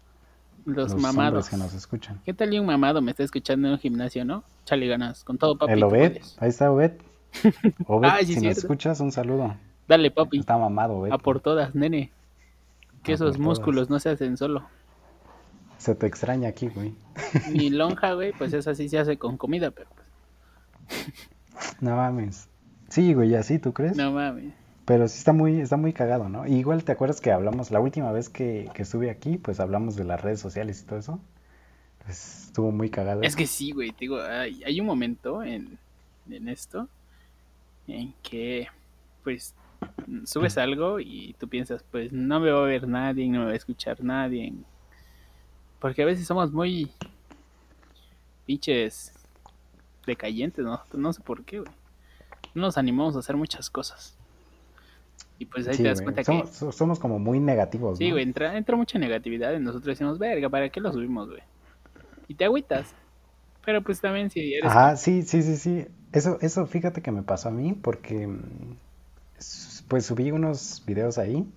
los, 0.65 0.95
mamados 0.95 1.49
que 1.49 1.57
nos 1.57 1.73
escuchan. 1.73 2.21
¿Qué 2.25 2.33
tal 2.33 2.53
y 2.53 2.59
un 2.59 2.65
mamado 2.65 3.01
me 3.01 3.11
está 3.11 3.23
escuchando 3.23 3.67
en 3.67 3.73
un 3.73 3.79
gimnasio, 3.79 4.23
no? 4.23 4.43
Chale 4.65 4.87
ganas, 4.87 5.23
con 5.23 5.37
todo 5.37 5.57
papi. 5.57 5.73
El 5.73 5.83
Obed, 5.83 6.17
ahí 6.39 6.49
está 6.49 6.71
Obed. 6.71 6.93
Obed, 7.87 8.09
ah, 8.09 8.19
si 8.23 8.35
nos 8.35 8.57
escuchas, 8.57 8.99
un 8.99 9.11
saludo. 9.11 9.55
Dale, 9.87 10.11
papi. 10.11 10.39
Está 10.39 10.57
mamado, 10.57 10.97
Obed. 10.97 11.11
A 11.11 11.17
por 11.17 11.39
todas, 11.39 11.75
nene. 11.75 12.11
Que 13.03 13.13
esos 13.13 13.37
músculos 13.37 13.89
no 13.89 13.99
se 13.99 14.09
hacen 14.09 14.37
solo. 14.37 14.63
Se 15.77 15.95
te 15.95 16.05
extraña 16.07 16.49
aquí, 16.49 16.67
güey. 16.67 16.93
Mi 17.51 17.69
lonja, 17.69 18.13
güey, 18.13 18.33
pues 18.33 18.53
esa 18.53 18.75
sí 18.75 18.89
se 18.89 18.99
hace 18.99 19.17
con 19.17 19.37
comida, 19.37 19.71
pero 19.71 19.89
pues. 19.95 20.07
No 21.81 21.95
mames. 21.95 22.49
Sí, 22.89 23.13
güey, 23.13 23.33
así, 23.35 23.59
¿tú 23.59 23.73
crees? 23.73 23.95
No 23.95 24.11
mames. 24.11 24.53
Pero 24.85 25.07
sí 25.07 25.19
está 25.19 25.33
muy, 25.33 25.61
está 25.61 25.77
muy 25.77 25.93
cagado, 25.93 26.29
¿no? 26.29 26.47
igual 26.47 26.83
te 26.83 26.91
acuerdas 26.91 27.21
que 27.21 27.31
hablamos, 27.31 27.69
la 27.69 27.79
última 27.79 28.11
vez 28.11 28.27
que, 28.27 28.71
estuve 28.75 29.11
aquí, 29.11 29.37
pues 29.37 29.59
hablamos 29.59 29.95
de 29.95 30.03
las 30.03 30.19
redes 30.19 30.39
sociales 30.39 30.81
y 30.81 30.85
todo 30.85 30.97
eso. 30.97 31.19
Pues 32.03 32.47
estuvo 32.47 32.71
muy 32.71 32.89
cagado. 32.89 33.21
Es 33.21 33.35
que 33.35 33.45
sí, 33.45 33.71
güey, 33.71 33.91
te 33.91 33.99
digo, 33.99 34.19
hay, 34.19 34.81
un 34.81 34.87
momento 34.87 35.43
en, 35.43 35.77
esto 36.47 36.89
en 37.91 38.13
que, 38.21 38.67
pues, 39.23 39.55
subes 40.25 40.57
algo 40.57 40.99
y 40.99 41.35
tú 41.39 41.47
piensas, 41.47 41.83
pues 41.91 42.11
no 42.11 42.39
me 42.39 42.51
va 42.51 42.63
a 42.63 42.67
ver 42.67 42.87
nadie, 42.87 43.27
no 43.27 43.39
me 43.39 43.45
va 43.45 43.51
a 43.51 43.55
escuchar 43.55 44.03
nadie. 44.03 44.53
Porque 45.79 46.03
a 46.03 46.05
veces 46.05 46.27
somos 46.27 46.51
muy 46.51 46.91
pinches 48.45 49.13
decayentes, 50.05 50.65
¿no? 50.65 50.81
No 50.93 51.13
sé 51.13 51.21
por 51.21 51.43
qué, 51.43 51.59
güey. 51.59 51.71
No 52.53 52.63
nos 52.63 52.77
animamos 52.77 53.15
a 53.15 53.19
hacer 53.19 53.37
muchas 53.37 53.69
cosas. 53.69 54.17
Y 55.37 55.45
pues 55.45 55.67
ahí 55.67 55.77
te 55.77 55.83
das 55.83 56.01
cuenta 56.01 56.23
que. 56.23 56.45
Somos 56.47 56.99
como 56.99 57.17
muy 57.17 57.39
negativos. 57.39 57.97
Sí, 57.97 58.11
güey, 58.11 58.23
entra, 58.23 58.57
entra 58.57 58.75
mucha 58.75 58.99
negatividad 58.99 59.53
y 59.53 59.59
nosotros 59.59 59.85
decimos, 59.85 60.19
verga, 60.19 60.49
¿para 60.49 60.69
qué 60.69 60.81
lo 60.81 60.91
subimos, 60.91 61.29
güey? 61.29 61.41
Y 62.27 62.33
te 62.35 62.45
agüitas. 62.45 62.93
Pero 63.65 63.81
pues 63.81 64.01
también 64.01 64.29
si 64.29 64.53
eres. 64.53 64.69
Ajá, 64.69 64.97
sí, 64.97 65.21
sí, 65.21 65.41
sí, 65.41 65.55
sí. 65.55 65.87
Eso, 66.11 66.37
eso 66.41 66.65
fíjate 66.65 67.01
que 67.01 67.11
me 67.11 67.23
pasó 67.23 67.49
a 67.49 67.51
mí 67.51 67.73
porque. 67.73 68.27
Mm, 68.27 68.75
pues 69.87 70.05
subí 70.05 70.31
unos 70.31 70.83
videos 70.85 71.17
ahí. 71.17 71.51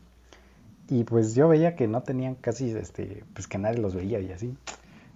Y 0.89 1.05
pues 1.05 1.35
yo 1.35 1.49
veía 1.49 1.77
que 1.77 1.87
no 1.87 2.03
tenían 2.03 2.35
casi, 2.35 2.71
este, 2.71 3.25
pues 3.35 3.47
que 3.47 3.59
nadie 3.59 3.79
los 3.79 3.95
veía 3.95 4.21
y 4.21 4.33
así. 4.33 4.57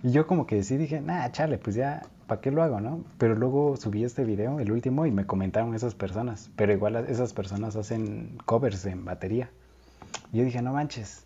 Y 0.02 0.12
yo 0.12 0.26
como 0.26 0.46
que 0.46 0.62
sí 0.62 0.76
dije, 0.76 1.00
nah, 1.00 1.30
chale, 1.30 1.58
pues 1.58 1.76
ya 1.76 2.02
¿para 2.26 2.40
qué 2.40 2.50
lo 2.50 2.62
hago, 2.62 2.80
no? 2.80 3.04
Pero 3.18 3.34
luego 3.34 3.76
subí 3.76 4.04
este 4.04 4.24
video, 4.24 4.60
el 4.60 4.72
último, 4.72 5.06
y 5.06 5.10
me 5.10 5.26
comentaron 5.26 5.74
esas 5.74 5.94
personas. 5.94 6.50
Pero 6.56 6.72
igual 6.72 6.96
esas 7.08 7.32
personas 7.32 7.76
hacen 7.76 8.38
covers 8.44 8.84
en 8.86 9.04
batería. 9.04 9.50
Y 10.32 10.38
yo 10.38 10.44
dije, 10.44 10.62
no 10.62 10.72
manches. 10.72 11.24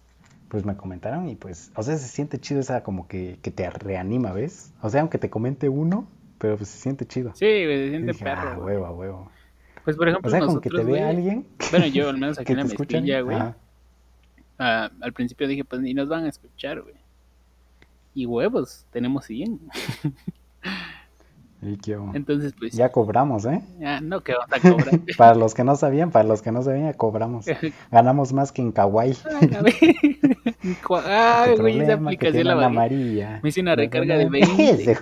Pues 0.49 0.64
me 0.64 0.77
comentaron 0.77 1.29
y 1.29 1.37
pues, 1.37 1.70
o 1.77 1.83
sea, 1.85 1.96
se 1.96 2.09
siente 2.09 2.40
chido 2.40 2.61
esa 2.61 2.83
como 2.83 3.07
que, 3.07 3.38
que 3.40 3.53
te 3.53 3.70
reanima, 3.70 4.33
¿ves? 4.33 4.73
O 4.83 4.90
sea, 4.90 5.01
aunque 5.01 5.18
te 5.18 5.31
comente 5.31 5.68
uno, 5.68 6.09
pero 6.40 6.57
pues 6.57 6.70
se 6.70 6.79
siente 6.79 7.07
chido. 7.07 7.33
Sí, 7.35 7.44
se 7.44 7.90
siente 7.90 8.14
perro. 8.14 8.40
Ah, 8.40 8.59
huevo, 8.59 8.90
huevo. 8.92 9.31
Pues 9.85 9.96
por 9.96 10.09
ejemplo, 10.09 10.26
o 10.26 10.31
sea, 10.31 10.40
con 10.40 10.59
que 10.61 10.70
te 10.70 10.83
vea 10.83 11.11
alguien. 11.11 11.46
Bueno, 11.70 11.87
yo 11.87 12.09
al 12.09 12.16
menos 12.16 12.38
aquí 12.40 12.53
en 12.53 12.59
la 12.59 12.64
mezquilla, 12.64 13.20
güey. 13.20 13.38
Ah, 14.59 14.90
al 15.00 15.12
principio 15.12 15.46
dije, 15.46 15.64
pues 15.64 15.83
ni 15.83 15.92
nos 15.92 16.09
van 16.09 16.24
a 16.24 16.31
escuchar, 16.31 16.81
güey. 16.81 16.94
Y 18.14 18.24
huevos, 18.24 18.87
tenemos 18.90 19.26
100. 19.26 19.61
¿Y 21.62 21.76
qué 21.76 21.98
Entonces, 22.14 22.55
pues. 22.59 22.72
Ya 22.72 22.90
cobramos, 22.90 23.44
¿eh? 23.44 23.61
Ya, 23.79 24.00
no, 24.00 24.22
que 24.22 24.33
vamos 24.33 24.48
a 24.50 24.61
cobrar. 24.61 25.00
para 25.18 25.35
los 25.35 25.53
que 25.53 25.62
no 25.62 25.76
sabían, 25.76 26.11
para 26.11 26.26
los 26.26 26.40
que 26.40 26.53
no 26.53 26.62
sabían, 26.62 26.87
ya 26.87 26.94
cobramos. 26.94 27.44
Ganamos 27.90 28.33
más 28.33 28.50
que 28.50 28.62
en 28.62 28.72
Kawaii. 28.72 29.14
Ay, 31.05 31.57
güey, 31.59 31.81
esa 31.81 31.94
aplicación 31.94 32.46
la 32.46 32.64
amarilla. 32.64 33.40
Me 33.42 33.50
hice 33.50 33.61
una 33.61 33.76
recarga 33.76 34.16
de 34.16 34.31
20. 34.31 34.98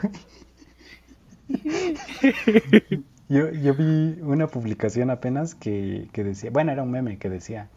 yo, 3.28 3.50
yo 3.50 3.74
vi 3.74 4.18
una 4.22 4.46
publicación 4.46 5.10
apenas 5.10 5.54
que, 5.54 6.08
que 6.12 6.24
decía, 6.24 6.50
bueno, 6.50 6.72
era 6.72 6.82
un 6.82 6.90
meme 6.90 7.18
que 7.18 7.30
decía, 7.30 7.68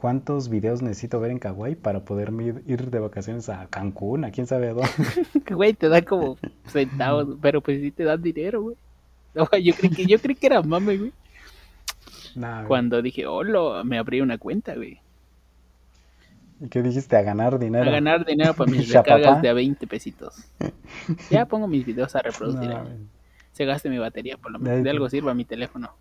cuántos 0.00 0.48
videos 0.48 0.80
necesito 0.80 1.20
ver 1.20 1.30
en 1.30 1.38
Kawaii 1.38 1.74
para 1.74 2.00
poder 2.00 2.32
ir 2.66 2.90
de 2.90 2.98
vacaciones 3.00 3.50
a 3.50 3.66
Cancún, 3.66 4.24
a 4.24 4.30
quién 4.30 4.46
sabe 4.46 4.70
a 4.70 4.72
dónde. 4.72 4.88
güey, 5.50 5.74
te 5.74 5.90
da 5.90 6.00
como 6.00 6.38
centavos, 6.68 7.36
pero 7.42 7.60
pues 7.60 7.82
sí 7.82 7.90
te 7.90 8.04
dan 8.04 8.22
dinero, 8.22 8.62
güey. 8.62 8.76
yo 9.62 9.74
creí 9.74 9.90
que, 9.90 10.06
yo 10.06 10.18
creí 10.18 10.36
que 10.36 10.46
era 10.46 10.62
mame, 10.62 10.96
güey. 10.96 11.12
Cuando 12.66 13.02
dije, 13.02 13.26
hola, 13.26 13.84
me 13.84 13.98
abrí 13.98 14.22
una 14.22 14.38
cuenta, 14.38 14.74
güey. 14.74 15.00
¿Y 16.60 16.68
qué 16.68 16.82
dijiste? 16.82 17.16
A 17.16 17.22
ganar 17.22 17.58
dinero. 17.58 17.88
A 17.88 17.92
ganar 17.92 18.24
dinero 18.24 18.54
para 18.54 18.70
mis 18.70 18.88
recargas 18.92 19.40
de 19.40 19.48
a 19.48 19.52
20 19.54 19.86
pesitos. 19.86 20.44
ya 21.30 21.46
pongo 21.46 21.66
mis 21.66 21.84
videos 21.86 22.14
a 22.14 22.22
reproducir. 22.22 22.70
Se 23.52 23.64
gaste 23.64 23.88
mi 23.88 23.98
batería, 23.98 24.36
por 24.36 24.52
lo 24.52 24.58
menos. 24.58 24.84
De 24.84 24.90
algo 24.90 25.08
sirva 25.08 25.34
mi 25.34 25.44
teléfono. 25.44 25.94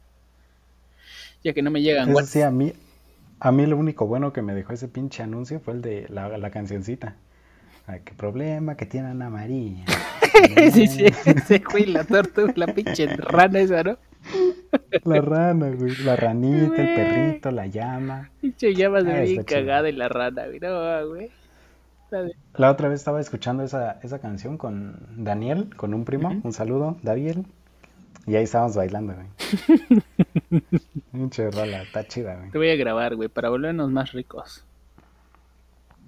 Ya 1.44 1.54
que 1.54 1.62
no 1.62 1.72
me 1.72 1.82
llegan. 1.82 2.10
Eso 2.10 2.26
sí, 2.26 2.42
a 2.42 2.52
mí, 2.52 2.74
a 3.40 3.52
mí 3.52 3.66
lo 3.66 3.78
único 3.78 4.06
bueno 4.06 4.34
que 4.34 4.42
me 4.42 4.54
dejó 4.54 4.74
ese 4.74 4.90
pinche 4.90 5.24
anuncio 5.24 5.62
fue 5.62 5.74
el 5.76 5.82
de 5.82 6.06
la, 6.10 6.38
la 6.38 6.52
cancioncita. 6.52 7.16
Ay, 7.88 8.02
qué 8.04 8.14
problema 8.14 8.76
que 8.76 8.86
tiene 8.86 9.08
Ana 9.08 9.30
María. 9.30 9.86
sí, 10.74 10.88
sí, 10.88 11.06
ese 11.26 11.60
güey, 11.60 11.86
la 11.86 12.04
tortuga, 12.04 12.54
la 12.56 12.68
pinche 12.68 13.08
rana 13.08 13.60
esa, 13.60 13.82
¿no? 13.84 13.98
La 15.04 15.22
rana, 15.22 15.72
güey. 15.72 15.96
La 16.04 16.16
ranita, 16.16 16.82
el 16.82 16.96
perrito, 16.96 17.52
la 17.52 17.68
llama. 17.68 18.30
Pinche 18.42 18.74
llama 18.74 19.02
de 19.02 19.14
ah, 19.14 19.22
bien 19.22 19.44
cagada 19.44 19.90
y 19.90 19.94
la 19.94 20.10
rana, 20.10 20.48
güey. 20.48 20.60
No, 20.60 21.08
güey. 21.08 21.32
La 22.56 22.72
otra 22.72 22.90
vez 22.90 23.00
estaba 23.00 23.22
escuchando 23.22 23.64
esa, 23.64 24.00
esa 24.02 24.20
canción 24.20 24.58
con 24.58 24.98
Daniel, 25.16 25.76
con 25.76 25.94
un 25.94 26.06
primo. 26.06 26.42
Un 26.44 26.54
saludo, 26.54 26.98
Daniel. 27.04 27.46
Y 28.26 28.36
ahí 28.36 28.44
estábamos 28.44 28.76
bailando, 28.76 29.16
güey. 29.16 29.28
Mucha 31.12 31.52
rola, 31.52 31.84
está 31.84 32.08
chida, 32.08 32.36
güey. 32.36 32.50
Te 32.52 32.58
voy 32.58 32.70
a 32.70 32.76
grabar, 32.76 33.16
güey, 33.16 33.30
para 33.30 33.50
volvernos 33.50 33.92
más 33.92 34.12
ricos. 34.12 34.66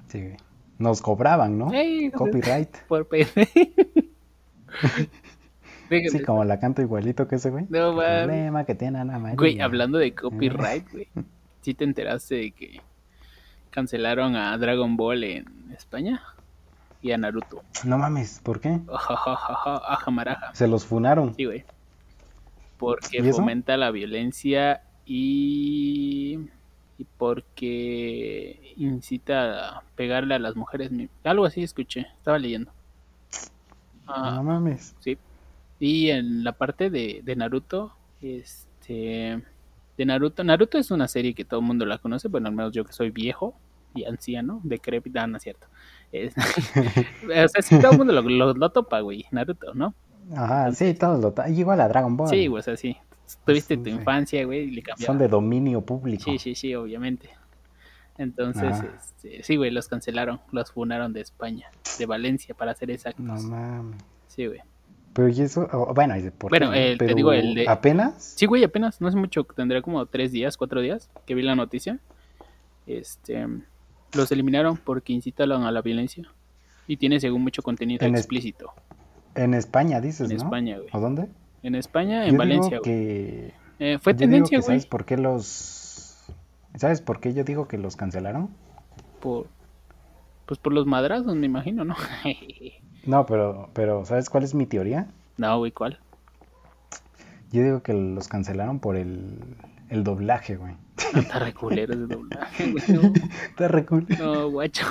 Sí, 0.08 0.22
güey. 0.22 0.38
Nos 0.78 1.02
cobraban, 1.02 1.60
¿no? 1.60 1.72
Copyright. 2.14 2.78
Por 2.88 3.08
Sí, 6.12 6.24
como 6.24 6.44
la 6.46 6.60
canto 6.60 6.82
igualito 6.82 7.28
que 7.28 7.36
ese, 7.36 7.50
güey. 7.50 7.66
No, 7.70 7.96
problema 7.96 8.66
que 8.66 8.76
tiene 8.76 9.00
Ana 9.00 9.20
María. 9.20 9.36
Güey, 9.36 9.60
hablando 9.60 9.98
de 9.98 10.14
copyright, 10.16 10.92
güey. 10.92 11.08
¿Sí 11.62 11.74
te 11.74 11.84
enteraste 11.84 12.36
de 12.36 12.52
que 12.52 12.82
cancelaron 13.70 14.36
a 14.36 14.58
Dragon 14.58 14.98
Ball 14.98 15.24
en 15.24 15.46
España? 15.76 16.22
Y 17.02 17.12
a 17.12 17.18
Naruto. 17.18 17.64
No 17.84 17.98
mames, 17.98 18.40
¿por 18.44 18.60
qué? 18.60 18.80
Ajamaraja. 18.88 20.54
Se 20.54 20.68
los 20.68 20.86
funaron. 20.86 21.36
Sí, 21.36 21.46
güey 21.46 21.66
porque 22.82 23.32
fomenta 23.32 23.78
la 23.78 23.92
violencia 23.92 24.82
y, 25.06 26.40
y 26.98 27.06
porque 27.20 28.74
incita 28.76 29.78
a 29.78 29.84
pegarle 29.96 30.34
a 30.34 30.40
las 30.40 30.56
mujeres. 30.56 30.90
Algo 31.24 31.46
así 31.46 31.62
escuché, 31.62 32.08
estaba 32.18 32.40
leyendo. 32.40 32.72
Ah, 34.08 34.32
no 34.38 34.44
mames. 34.44 34.96
Sí. 35.00 35.16
Y 35.82 36.12
en 36.12 36.44
la 36.44 36.52
parte 36.52 36.92
de, 36.92 37.22
de 37.24 37.36
Naruto, 37.36 37.92
este 38.22 39.44
De 39.98 40.06
Naruto. 40.06 40.44
Naruto 40.44 40.78
es 40.78 40.92
una 40.92 41.08
serie 41.08 41.34
que 41.34 41.44
todo 41.44 41.60
el 41.60 41.66
mundo 41.66 41.88
la 41.88 41.98
conoce, 41.98 42.28
bueno, 42.28 42.50
al 42.50 42.54
menos 42.54 42.72
yo 42.72 42.86
que 42.86 42.94
soy 42.94 43.10
viejo 43.10 43.56
y 43.96 44.06
anciano, 44.06 44.62
decrépita, 44.64 45.26
no 45.26 45.38
es 45.38 45.44
cierto. 45.44 45.66
o 46.14 47.48
sea, 47.48 47.62
sí, 47.64 47.80
todo 47.80 47.94
el 47.94 47.98
mundo 47.98 48.14
lo, 48.14 48.70
topa, 48.70 49.00
güey, 49.00 49.26
Naruto, 49.32 49.74
¿no? 49.74 49.96
Ajá, 50.36 50.72
sí, 50.72 50.94
todos 50.94 51.20
lo 51.20 51.30
topan. 51.30 51.58
Igual 51.58 51.82
a 51.82 51.88
Dragon 51.88 52.16
Ball. 52.16 52.30
Sí, 52.30 52.48
o 52.48 52.62
sea, 52.62 52.78
sí. 52.78 52.96
Tuviste 53.44 53.76
tu 53.76 53.90
infancia, 53.90 54.46
güey, 54.46 54.66
y 54.66 54.72
le 54.72 54.84
Son 54.98 55.18
de 55.18 55.28
dominio 55.28 55.82
público. 55.82 56.26
Sí, 56.26 56.38
sí, 56.38 56.54
sí, 56.54 56.76
obviamente. 56.76 57.28
Entonces, 58.20 58.78
este, 59.00 59.42
sí, 59.42 59.56
güey, 59.56 59.72
los 59.72 59.88
cancelaron, 59.88 60.42
los 60.52 60.72
funaron 60.72 61.12
de 61.12 61.22
España, 61.22 61.72
de 61.98 62.06
Valencia, 62.06 62.54
para 62.54 62.76
ser 62.76 62.92
exactos. 62.92 63.26
No 63.26 63.42
mames. 63.42 63.98
Sí, 64.28 64.46
güey. 64.46 64.60
Pero 65.14 65.28
y 65.28 65.42
eso, 65.42 65.68
bueno, 65.94 66.16
¿por 66.38 66.52
bueno 66.52 66.72
te 66.72 67.14
digo, 67.16 67.34
el 67.34 67.54
de... 67.54 67.68
¿Apenas? 67.68 68.34
Sí, 68.38 68.46
güey, 68.46 68.64
apenas, 68.64 69.02
no 69.02 69.10
es 69.10 69.16
mucho, 69.16 69.44
tendría 69.44 69.82
como 69.82 70.06
tres 70.06 70.32
días, 70.32 70.56
cuatro 70.56 70.80
días 70.80 71.10
que 71.26 71.36
vi 71.36 71.42
la 71.42 71.56
noticia. 71.56 72.00
Este, 72.88 73.46
los 74.14 74.32
eliminaron 74.32 74.78
porque 74.78 75.14
incitan 75.14 75.52
a 75.52 75.72
la 75.72 75.82
violencia 75.82 76.30
y 76.88 76.98
tiene 76.98 77.20
según 77.20 77.42
mucho 77.42 77.62
contenido 77.62 78.06
explícito. 78.06 78.72
en 79.36 79.54
España, 79.54 80.00
dices, 80.00 80.30
en 80.30 80.38
España, 80.38 80.78
güey. 80.78 80.90
¿O 80.94 81.00
dónde? 81.00 81.28
En 81.64 81.76
España, 81.76 82.26
en 82.26 82.38
Valencia, 82.38 82.80
güey. 82.80 83.54
Eh, 83.80 83.98
fue 84.00 84.14
tendencia, 84.14 84.60
güey. 84.60 84.68
¿Sabes 84.68 84.86
por 84.86 85.06
qué 85.06 85.18
los... 85.18 86.26
¿Sabes 86.76 87.02
por 87.02 87.20
qué 87.20 87.34
yo 87.34 87.44
digo 87.44 87.68
que 87.68 87.78
los 87.78 87.96
cancelaron? 87.96 88.50
Por... 89.20 89.48
Pues 90.46 90.60
por 90.60 90.74
los 90.74 90.86
madrazos, 90.86 91.36
me 91.36 91.46
imagino, 91.46 91.84
¿no? 91.84 91.96
No, 93.06 93.26
pero, 93.26 93.70
pero 93.74 94.06
¿sabes 94.06 94.30
cuál 94.30 94.44
es 94.44 94.54
mi 94.54 94.66
teoría? 94.66 95.08
No, 95.38 95.58
güey, 95.58 95.72
¿cuál? 95.72 96.00
Yo 97.52 97.64
digo 97.64 97.82
que 97.82 97.94
los 97.94 98.28
cancelaron 98.28 98.80
por 98.80 98.96
el, 98.96 99.38
el 99.90 100.04
doblaje, 100.04 100.56
güey. 100.56 100.76
No, 101.14 101.20
está 101.20 101.40
reculero 101.40 101.94
ese 101.94 102.08
doblaje, 102.08 102.72
güey. 102.72 102.84
No. 102.88 103.14
Está 103.50 103.68
reculero. 103.68 104.24
No, 104.24 104.50
guacho. 104.52 104.86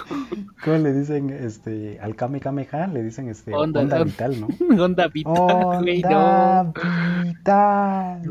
¿Cómo 0.63 0.77
le 0.77 0.93
dicen 0.93 1.31
este, 1.31 1.99
al 2.01 2.17
Kame 2.17 2.41
Kameha? 2.41 2.89
Le 2.89 3.03
dicen 3.03 3.29
este, 3.29 3.55
onda, 3.55 3.81
onda 3.81 4.05
vital, 4.05 4.41
¿no? 4.41 4.49
Onda 4.85 5.09
vital, 5.09 5.83
güey, 5.83 6.03
no. 6.03 6.75
Vital. 7.25 8.23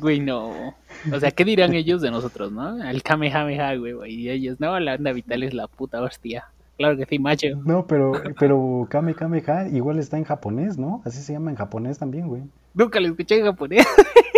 Güey, 0.00 0.20
no. 0.20 0.74
O 1.12 1.20
sea, 1.20 1.30
¿qué 1.32 1.44
dirán 1.44 1.74
ellos 1.74 2.00
de 2.00 2.10
nosotros, 2.10 2.52
no? 2.52 2.82
Al 2.82 3.02
Kamehameha, 3.02 3.74
güey, 3.74 4.10
y 4.10 4.30
ellos, 4.30 4.60
no, 4.60 4.78
la 4.80 4.94
onda 4.94 5.12
vital 5.12 5.42
es 5.42 5.52
la 5.52 5.66
puta 5.66 6.00
hostia. 6.00 6.46
Claro 6.78 6.96
que 6.96 7.06
sí, 7.06 7.18
macho. 7.18 7.48
No, 7.64 7.86
pero, 7.88 8.12
pero 8.38 8.86
Kame 8.88 9.14
Kameha 9.14 9.68
igual 9.68 9.98
está 9.98 10.16
en 10.16 10.24
japonés, 10.24 10.78
¿no? 10.78 11.02
Así 11.04 11.20
se 11.20 11.32
llama 11.32 11.50
en 11.50 11.56
japonés 11.56 11.98
también, 11.98 12.28
güey. 12.28 12.42
Nunca 12.72 13.00
lo 13.00 13.08
escuché 13.08 13.38
en 13.38 13.46
japonés. 13.46 13.84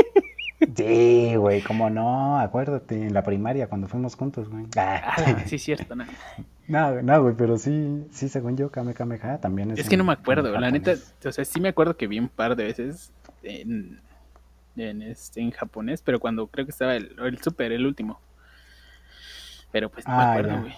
Sí, 0.76 1.35
güey, 1.37 1.62
cómo 1.62 1.88
no, 1.88 2.38
acuérdate, 2.38 2.94
en 2.94 3.14
la 3.14 3.22
primaria 3.22 3.66
cuando 3.66 3.88
fuimos 3.88 4.14
juntos, 4.14 4.48
güey. 4.48 4.66
Ah, 4.76 5.16
sí, 5.46 5.59
cierto, 5.59 5.96
no. 5.96 6.05
No, 6.68 7.03
no, 7.03 7.22
güey, 7.22 7.35
pero 7.35 7.57
sí, 7.57 8.05
sí, 8.11 8.29
según 8.29 8.57
yo, 8.57 8.70
Kame 8.70 8.94
Kameha 8.94 9.40
también 9.40 9.70
es. 9.70 9.79
Es 9.81 9.88
que 9.88 9.96
no 9.96 10.05
me 10.05 10.12
acuerdo, 10.12 10.59
la 10.59 10.70
neta, 10.70 10.94
o 11.24 11.33
sea, 11.33 11.44
sí 11.44 11.61
me 11.61 11.70
acuerdo 11.70 11.96
que 11.96 12.07
vi 12.07 12.18
un 12.18 12.29
par 12.29 12.57
de 12.57 12.64
veces 12.64 13.12
en, 13.42 14.00
en, 14.76 15.03
este, 15.03 15.40
en 15.40 15.50
japonés, 15.50 16.03
pero 16.03 16.20
cuando 16.20 16.46
creo 16.46 16.66
que 16.66 16.72
estaba 16.72 16.94
el, 16.94 17.16
el 17.18 17.38
super, 17.42 17.72
el 17.72 17.87
último. 17.87 18.20
Pero 19.72 19.90
pues 19.90 20.07
no 20.07 20.14
me 20.14 20.22
ah, 20.22 20.33
acuerdo, 20.33 20.61
güey. 20.61 20.74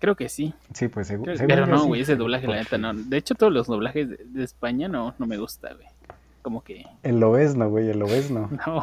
Creo 0.00 0.16
que 0.16 0.30
sí. 0.30 0.54
Sí, 0.72 0.88
pues 0.88 1.08
seguro. 1.08 1.34
Pero 1.46 1.66
no, 1.66 1.84
güey, 1.84 2.00
ese 2.00 2.16
doblaje, 2.16 2.46
la 2.46 2.56
neta, 2.56 2.78
no. 2.78 2.94
De 2.94 3.18
hecho, 3.18 3.34
todos 3.34 3.52
los 3.52 3.66
doblajes 3.66 4.08
de, 4.32 4.42
España 4.42 4.88
no, 4.88 5.14
no 5.18 5.26
me 5.26 5.36
gusta, 5.36 5.74
güey. 5.74 5.86
Como 6.40 6.64
que. 6.64 6.86
El 7.02 7.20
no, 7.20 7.28
güey, 7.28 7.90
el 7.90 7.98
no. 7.98 8.50
No. 8.66 8.82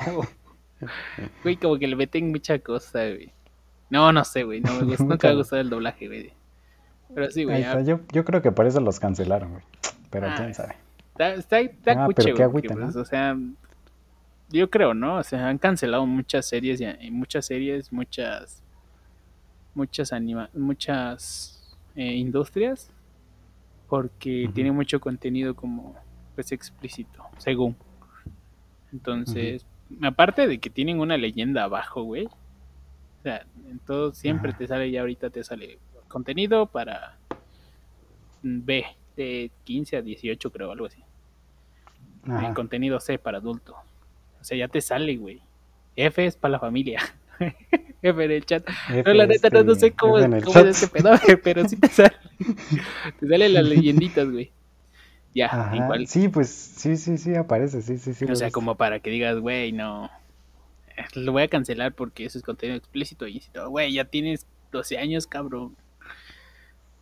Güey, 1.42 1.58
como 1.58 1.80
que 1.80 1.88
le 1.88 1.96
meten 1.96 2.30
mucha 2.30 2.60
cosa, 2.60 3.00
güey. 3.00 3.32
No, 3.90 4.14
no 4.14 4.24
sé, 4.24 4.44
güey. 4.44 4.62
No 4.62 4.74
me 4.74 4.84
gusta. 4.84 5.04
Nunca 5.06 5.28
me 5.28 5.34
ha 5.34 5.38
gustado 5.38 5.60
el 5.60 5.72
doblaje, 5.72 6.08
güey. 6.08 6.34
Pero 7.16 7.32
sí, 7.32 7.46
güey. 7.46 7.66
Yo, 7.84 8.00
yo 8.14 8.24
creo 8.24 8.44
que 8.44 8.52
por 8.52 8.68
eso 8.68 8.80
los 8.80 9.00
cancelaron, 9.00 9.54
güey. 9.54 9.64
Pero 10.12 10.28
quién 10.36 10.52
ah, 10.52 10.54
sabe. 10.54 10.76
Está, 11.14 11.34
está, 11.34 11.60
está 11.62 12.04
ah, 12.04 12.06
cuche, 12.06 12.34
pero 12.36 12.52
qué 12.54 12.70
pues, 12.70 12.96
O 12.96 13.06
sea, 13.06 13.36
yo 14.50 14.70
creo, 14.70 14.94
¿no? 14.94 15.16
O 15.16 15.24
sea, 15.24 15.48
han 15.48 15.58
cancelado 15.58 16.06
muchas 16.06 16.46
series 16.46 16.80
y 16.80 17.10
muchas 17.10 17.48
series, 17.48 17.92
muchas 17.92 18.62
muchas 19.78 20.12
anima 20.12 20.50
muchas 20.56 21.78
eh, 21.96 22.14
industrias 22.16 22.92
porque 23.88 24.50
tiene 24.54 24.72
mucho 24.72 25.00
contenido 25.00 25.56
como 25.56 25.96
pues 26.36 26.52
explícito, 26.52 27.24
según. 27.38 27.76
Entonces, 28.92 29.66
aparte 30.02 30.48
de 30.48 30.60
que 30.60 30.70
tienen 30.70 31.00
una 31.00 31.18
leyenda 31.18 31.64
abajo, 31.64 32.04
güey. 32.04 32.26
O 32.26 33.24
sea, 33.24 33.46
en 33.68 33.80
todo 33.80 34.14
siempre 34.14 34.54
te 34.54 34.68
sale 34.68 34.92
ya 34.92 35.02
ahorita 35.02 35.30
te 35.30 35.44
sale 35.44 35.80
contenido 36.08 36.68
para 36.68 37.18
B 38.44 38.86
de 39.16 39.52
15 39.64 39.98
a 39.98 40.02
18 40.02 40.52
creo, 40.52 40.72
algo 40.72 40.86
así. 40.86 41.02
El 42.26 42.54
contenido 42.54 43.00
C 43.00 43.18
para 43.18 43.38
adulto. 43.38 43.76
O 44.42 44.44
sea, 44.44 44.58
ya 44.58 44.68
te 44.68 44.82
sale, 44.82 45.16
güey. 45.16 45.42
F 45.96 46.26
es 46.26 46.36
para 46.36 46.54
la 46.54 46.60
familia. 46.60 47.00
F 48.02 48.24
en 48.24 48.32
el 48.32 48.46
chat. 48.46 48.68
no, 49.06 49.14
la 49.14 49.26
neta, 49.26 49.50
no, 49.50 49.76
sé 49.76 49.92
cómo, 49.92 50.14
cómo 50.44 50.60
es 50.60 50.84
este 50.84 50.88
pedo, 50.88 51.12
pero 51.44 51.68
sí 51.68 51.76
te 51.76 51.88
sale. 51.88 52.16
te 53.20 53.28
salen 53.28 53.54
las 53.54 53.66
leyenditas, 53.66 54.30
güey. 54.30 54.52
Ya, 55.34 55.72
igual. 55.76 56.08
Sí, 56.08 56.30
pues 56.30 56.50
sí, 56.50 56.98
sí, 56.98 57.18
sí, 57.18 57.36
aparece, 57.36 57.82
sí, 57.82 57.98
sí, 57.98 58.14
sí. 58.14 58.26
O 58.26 58.36
sea, 58.36 58.50
como 58.50 58.76
para 58.76 59.00
que 59.00 59.10
digas, 59.10 59.38
güey, 59.40 59.72
no. 59.72 60.10
Lo 61.14 61.32
voy 61.32 61.44
a 61.44 61.48
cancelar 61.48 61.94
porque 61.94 62.26
eso 62.26 62.40
es 62.40 62.44
contenido 62.44 62.78
explícito. 62.78 63.28
Y 63.28 63.44
güey, 63.70 63.94
ya 63.94 64.06
tienes 64.06 64.48
12 64.72 64.98
años, 64.98 65.28
cabrón. 65.28 65.76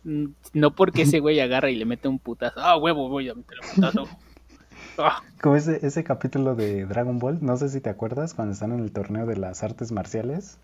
Mm, 0.04 0.26
no 0.52 0.74
porque 0.74 1.02
ese 1.02 1.20
güey 1.20 1.40
agarra 1.40 1.70
y 1.70 1.76
le 1.76 1.86
mete 1.86 2.08
un 2.08 2.18
putazo. 2.18 2.60
Ah, 2.60 2.76
huevo, 2.76 3.08
voy 3.08 3.28
a 3.28 3.34
meter 3.34 3.58
un 3.62 3.74
putazo. 3.74 4.08
Como 5.40 5.56
ese, 5.56 5.84
ese 5.86 6.04
capítulo 6.04 6.54
de 6.54 6.86
Dragon 6.86 7.18
Ball, 7.18 7.38
no 7.40 7.56
sé 7.56 7.68
si 7.68 7.80
te 7.80 7.90
acuerdas, 7.90 8.34
cuando 8.34 8.52
están 8.52 8.72
en 8.72 8.80
el 8.80 8.92
torneo 8.92 9.26
de 9.26 9.36
las 9.36 9.62
artes 9.62 9.92
marciales 9.92 10.58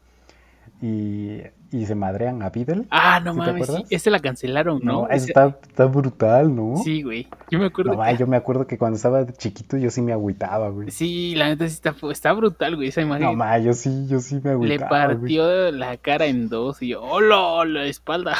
y, 0.80 1.40
y 1.70 1.86
se 1.86 1.94
madrean 1.94 2.42
a 2.42 2.50
Videl. 2.50 2.86
Ah, 2.90 3.20
no 3.20 3.34
mames, 3.34 3.68
sí, 3.68 3.84
ese 3.90 4.10
la 4.10 4.18
cancelaron, 4.18 4.80
¿no? 4.82 5.02
no 5.02 5.08
está, 5.08 5.56
está, 5.62 5.86
brutal, 5.86 6.54
¿no? 6.54 6.76
Sí, 6.82 7.02
güey. 7.02 7.28
Yo 7.50 7.58
me 7.58 7.66
acuerdo. 7.66 7.94
No, 7.94 8.14
yo 8.16 8.26
me 8.26 8.36
acuerdo 8.36 8.66
que 8.66 8.78
cuando 8.78 8.96
estaba 8.96 9.24
chiquito 9.26 9.76
yo 9.76 9.90
sí 9.90 10.02
me 10.02 10.12
agüitaba, 10.12 10.70
güey. 10.70 10.90
Sí, 10.90 11.34
la 11.36 11.48
neta 11.48 11.68
sí 11.68 11.74
está, 11.74 11.94
está 12.10 12.32
brutal, 12.32 12.76
güey, 12.76 12.88
esa 12.88 13.00
imagen. 13.00 13.26
No, 13.26 13.34
ma, 13.34 13.58
yo 13.58 13.74
sí, 13.74 14.06
yo 14.08 14.20
sí 14.20 14.40
me 14.42 14.50
agüitaba. 14.50 15.08
Le 15.08 15.16
partió 15.18 15.70
la 15.70 15.96
cara 15.98 16.26
en 16.26 16.48
dos 16.48 16.82
y 16.82 16.88
yo, 16.88 17.02
¡hola! 17.02 17.64
La 17.64 17.84
espalda. 17.84 18.36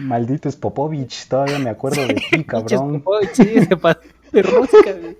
Maldito 0.00 0.48
es 0.48 0.56
Popovich, 0.56 1.28
todavía 1.28 1.60
me 1.60 1.70
acuerdo 1.70 2.04
de 2.04 2.14
ti, 2.30 2.44
cabrón. 2.44 3.00
Popovich, 3.00 3.34
sí, 3.34 3.62
se 3.64 3.76
pasó 3.76 4.00
de 4.32 4.42
rosca, 4.42 4.92
güey. 4.92 5.16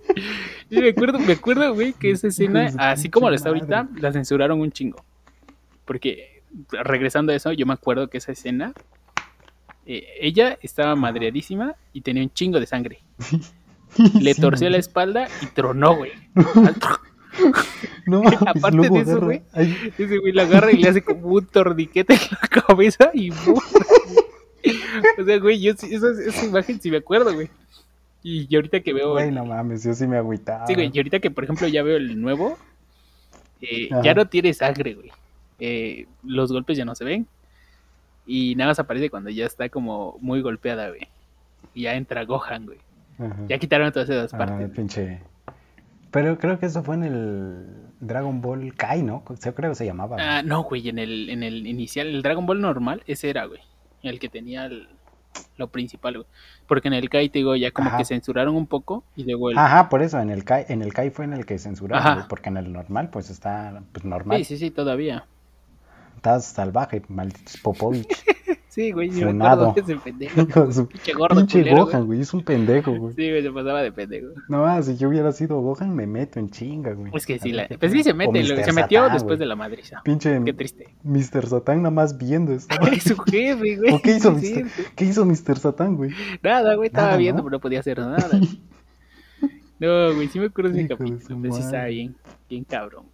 Yo 0.71 0.81
me 0.81 0.89
acuerdo, 0.91 1.19
me 1.19 1.33
acuerdo, 1.33 1.75
güey, 1.75 1.93
que 1.93 2.11
esa 2.11 2.29
escena, 2.29 2.71
así 2.79 3.09
como 3.09 3.31
la 3.31 3.37
está 3.37 3.49
ahorita, 3.49 3.89
la 3.97 4.13
censuraron 4.13 4.61
un 4.61 4.71
chingo. 4.71 5.05
Porque, 5.85 6.43
regresando 6.71 7.33
a 7.33 7.37
eso, 7.37 7.53
yo 7.53 7.67
me 7.67 7.73
acuerdo 7.73 8.09
que 8.09 8.19
esa 8.19 8.33
escena, 8.33 8.73
eh, 9.87 10.05
ella 10.21 10.59
estaba 10.63 10.95
madreadísima 10.97 11.77
y 11.93 12.03
tenía 12.03 12.23
un 12.23 12.33
chingo 12.33 12.61
de 12.61 12.67
sangre. 12.67 12.99
Le 14.21 14.35
torció 14.35 14.69
la 14.69 14.77
espalda 14.77 15.29
y 15.43 15.47
tronó, 15.47 15.97
güey. 15.97 16.13
No, 18.07 18.23
Aparte 18.47 18.89
de 18.89 19.01
eso, 19.01 19.21
güey, 19.21 19.43
ese 19.55 20.19
güey 20.19 20.33
la 20.33 20.43
agarra 20.43 20.73
y 20.73 20.79
le 20.79 20.89
hace 20.89 21.03
como 21.03 21.29
un 21.29 21.47
torniquete 21.47 22.15
en 22.15 22.21
la 22.31 22.49
cabeza 22.49 23.11
y... 23.15 23.31
o 23.31 25.25
sea, 25.25 25.39
güey, 25.39 25.61
yo 25.61 25.73
esa, 25.73 25.87
esa 25.87 26.45
imagen 26.47 26.81
sí 26.81 26.91
me 26.91 26.97
acuerdo, 26.97 27.33
güey. 27.33 27.49
Y, 28.23 28.55
ahorita 28.55 28.81
que 28.81 28.93
veo. 28.93 29.13
Güey, 29.13 29.31
no 29.31 29.45
mames, 29.45 29.85
yo 29.85 29.95
sí 29.95 30.07
me 30.07 30.17
agüitaba. 30.17 30.67
Sí, 30.67 30.75
güey, 30.75 30.91
y 30.93 30.99
ahorita 30.99 31.21
que, 31.21 31.31
por 31.31 31.45
ejemplo, 31.45 31.69
ya 31.69 31.83
veo 31.83 31.97
el 31.97 32.21
nuevo, 32.21 32.59
eh, 33.61 33.89
ya 34.03 34.15
no 34.15 34.27
tiene 34.27 34.53
sangre, 34.55 34.95
güey. 34.95 35.11
Eh, 35.61 36.07
los 36.25 36.53
golpes 36.53 36.77
ya 36.77 36.85
no 36.85 36.95
se 36.95 37.05
ven. 37.05 37.27
Y 38.27 38.55
nada 38.57 38.71
más 38.71 38.79
aparece 38.79 39.09
cuando 39.09 39.31
ya 39.31 39.47
está 39.47 39.69
como 39.69 40.19
muy 40.21 40.43
golpeada, 40.43 40.89
güey. 40.89 41.09
Y 41.75 41.83
ya 41.83 41.95
entra 41.95 42.25
Gohan, 42.25 42.67
güey. 42.67 42.79
Ya 43.49 43.59
quitaron 43.59 43.91
todas 43.91 44.09
esas 44.09 44.33
ah, 44.35 44.39
partes. 44.39 44.71
pinche. 44.71 45.21
Pero 46.11 46.39
creo 46.39 46.59
que 46.59 46.67
eso 46.67 46.83
fue 46.83 46.95
en 46.95 47.05
el 47.05 47.67
Dragon 48.01 48.41
Ball 48.41 48.75
Kai, 48.75 49.03
¿no? 49.03 49.25
Yo 49.45 49.55
creo 49.55 49.71
que 49.71 49.75
se 49.75 49.87
llamaba. 49.87 50.17
Ah, 50.21 50.43
no, 50.43 50.63
güey, 50.63 50.89
en 50.89 50.99
el, 50.99 51.29
en 51.31 51.43
el 51.43 51.67
inicial, 51.67 52.07
el 52.07 52.23
Dragon 52.23 52.47
Ball 52.47 52.61
normal, 52.61 53.03
ese 53.07 53.31
era, 53.31 53.47
güey. 53.47 53.61
El 54.03 54.21
que 54.21 54.29
tenía 54.29 54.67
el, 54.67 54.89
lo 55.57 55.69
principal, 55.69 56.15
güey. 56.15 56.27
Porque 56.67 56.89
en 56.89 56.95
el 56.95 57.09
Kai, 57.09 57.29
te 57.29 57.39
digo, 57.41 57.57
ya 57.57 57.71
como 57.71 57.97
que 57.97 58.05
censuraron 58.05 58.55
un 58.55 58.67
poco 58.67 59.05
y 59.17 59.25
luego 59.25 59.51
el... 59.51 59.59
Ajá, 59.59 59.89
por 59.89 60.03
eso, 60.03 60.21
en 60.21 60.31
el 60.31 60.45
Kai, 60.45 60.67
en 60.69 60.83
el 60.83 60.93
Kai 60.93 61.11
fue 61.11 61.25
en 61.25 61.33
el 61.33 61.47
que 61.47 61.59
censuraron, 61.59 62.27
porque 62.29 62.49
en 62.49 62.57
el 62.57 62.73
normal, 62.73 63.11
pues 63.11 63.31
está 63.31 63.83
pues, 63.93 64.05
normal. 64.05 64.39
Sí, 64.39 64.45
sí, 64.45 64.59
sí, 64.59 64.71
todavía. 64.71 65.27
Estás 66.17 66.47
salvaje, 66.47 67.03
maldito 67.09 67.53
Popovich. 67.63 68.09
Sí, 68.79 68.93
güey, 68.93 69.11
yo 69.11 69.33
me 69.33 69.45
acuerdo 69.45 69.75
ese 69.77 69.97
pendejo. 69.97 70.37
Pinche 70.87 71.13
gordo 71.13 71.35
Pinche 71.35 71.69
Gohan, 71.69 72.07
güey, 72.07 72.21
es 72.21 72.33
un 72.33 72.45
pendejo, 72.45 72.95
güey. 72.95 73.13
Sí, 73.13 73.29
güey, 73.29 73.43
se 73.43 73.51
pasaba 73.51 73.83
de 73.83 73.91
pendejo. 73.91 74.29
No, 74.49 74.83
si 74.85 74.97
yo 74.97 75.09
hubiera 75.09 75.33
sido 75.33 75.61
Gohan, 75.61 75.97
me 75.97 76.07
meto 76.07 76.39
en 76.39 76.49
chinga, 76.49 76.93
güey. 76.93 77.11
Es 77.13 77.27
que 77.27 77.41
sí, 77.41 77.51
la... 77.51 77.67
pues 77.67 77.91
sí 77.91 78.05
se 78.05 78.15
mete, 78.15 78.45
se 78.45 78.73
metió 78.73 79.09
después 79.09 79.41
de 79.41 79.47
la 79.47 79.57
madriza. 79.57 80.01
Pinche. 80.05 80.41
Qué 80.45 80.53
triste. 80.53 80.95
Mr. 81.03 81.49
Satan 81.49 81.79
nada 81.79 81.91
más 81.91 82.17
viendo 82.17 82.53
esto. 82.53 82.73
Es 82.93 83.03
su 83.03 83.17
jefe, 83.19 83.79
güey. 83.79 83.95
¿O 83.95 84.01
qué 84.01 84.13
hizo, 84.13 84.31
Mr. 84.31 84.67
¿Qué 84.95 85.07
hizo 85.07 85.27
Mr. 85.27 85.59
Satan, 85.59 85.97
güey? 85.97 86.13
Nada, 86.41 86.77
güey, 86.77 86.87
estaba 86.87 87.17
viendo, 87.17 87.43
pero 87.43 87.57
no 87.57 87.61
podía 87.61 87.81
hacer 87.81 87.99
nada. 87.99 88.31
no, 89.81 90.15
güey, 90.15 90.29
sí 90.29 90.39
me 90.39 90.47
acuerdo 90.47 90.71
de 90.71 90.83
ese 90.83 90.89
capítulo, 90.89 91.41
pero 91.43 91.53
sí 91.53 91.63
estaba 91.63 91.87
bien, 91.87 92.15
bien 92.49 92.63
cabrón. 92.63 93.07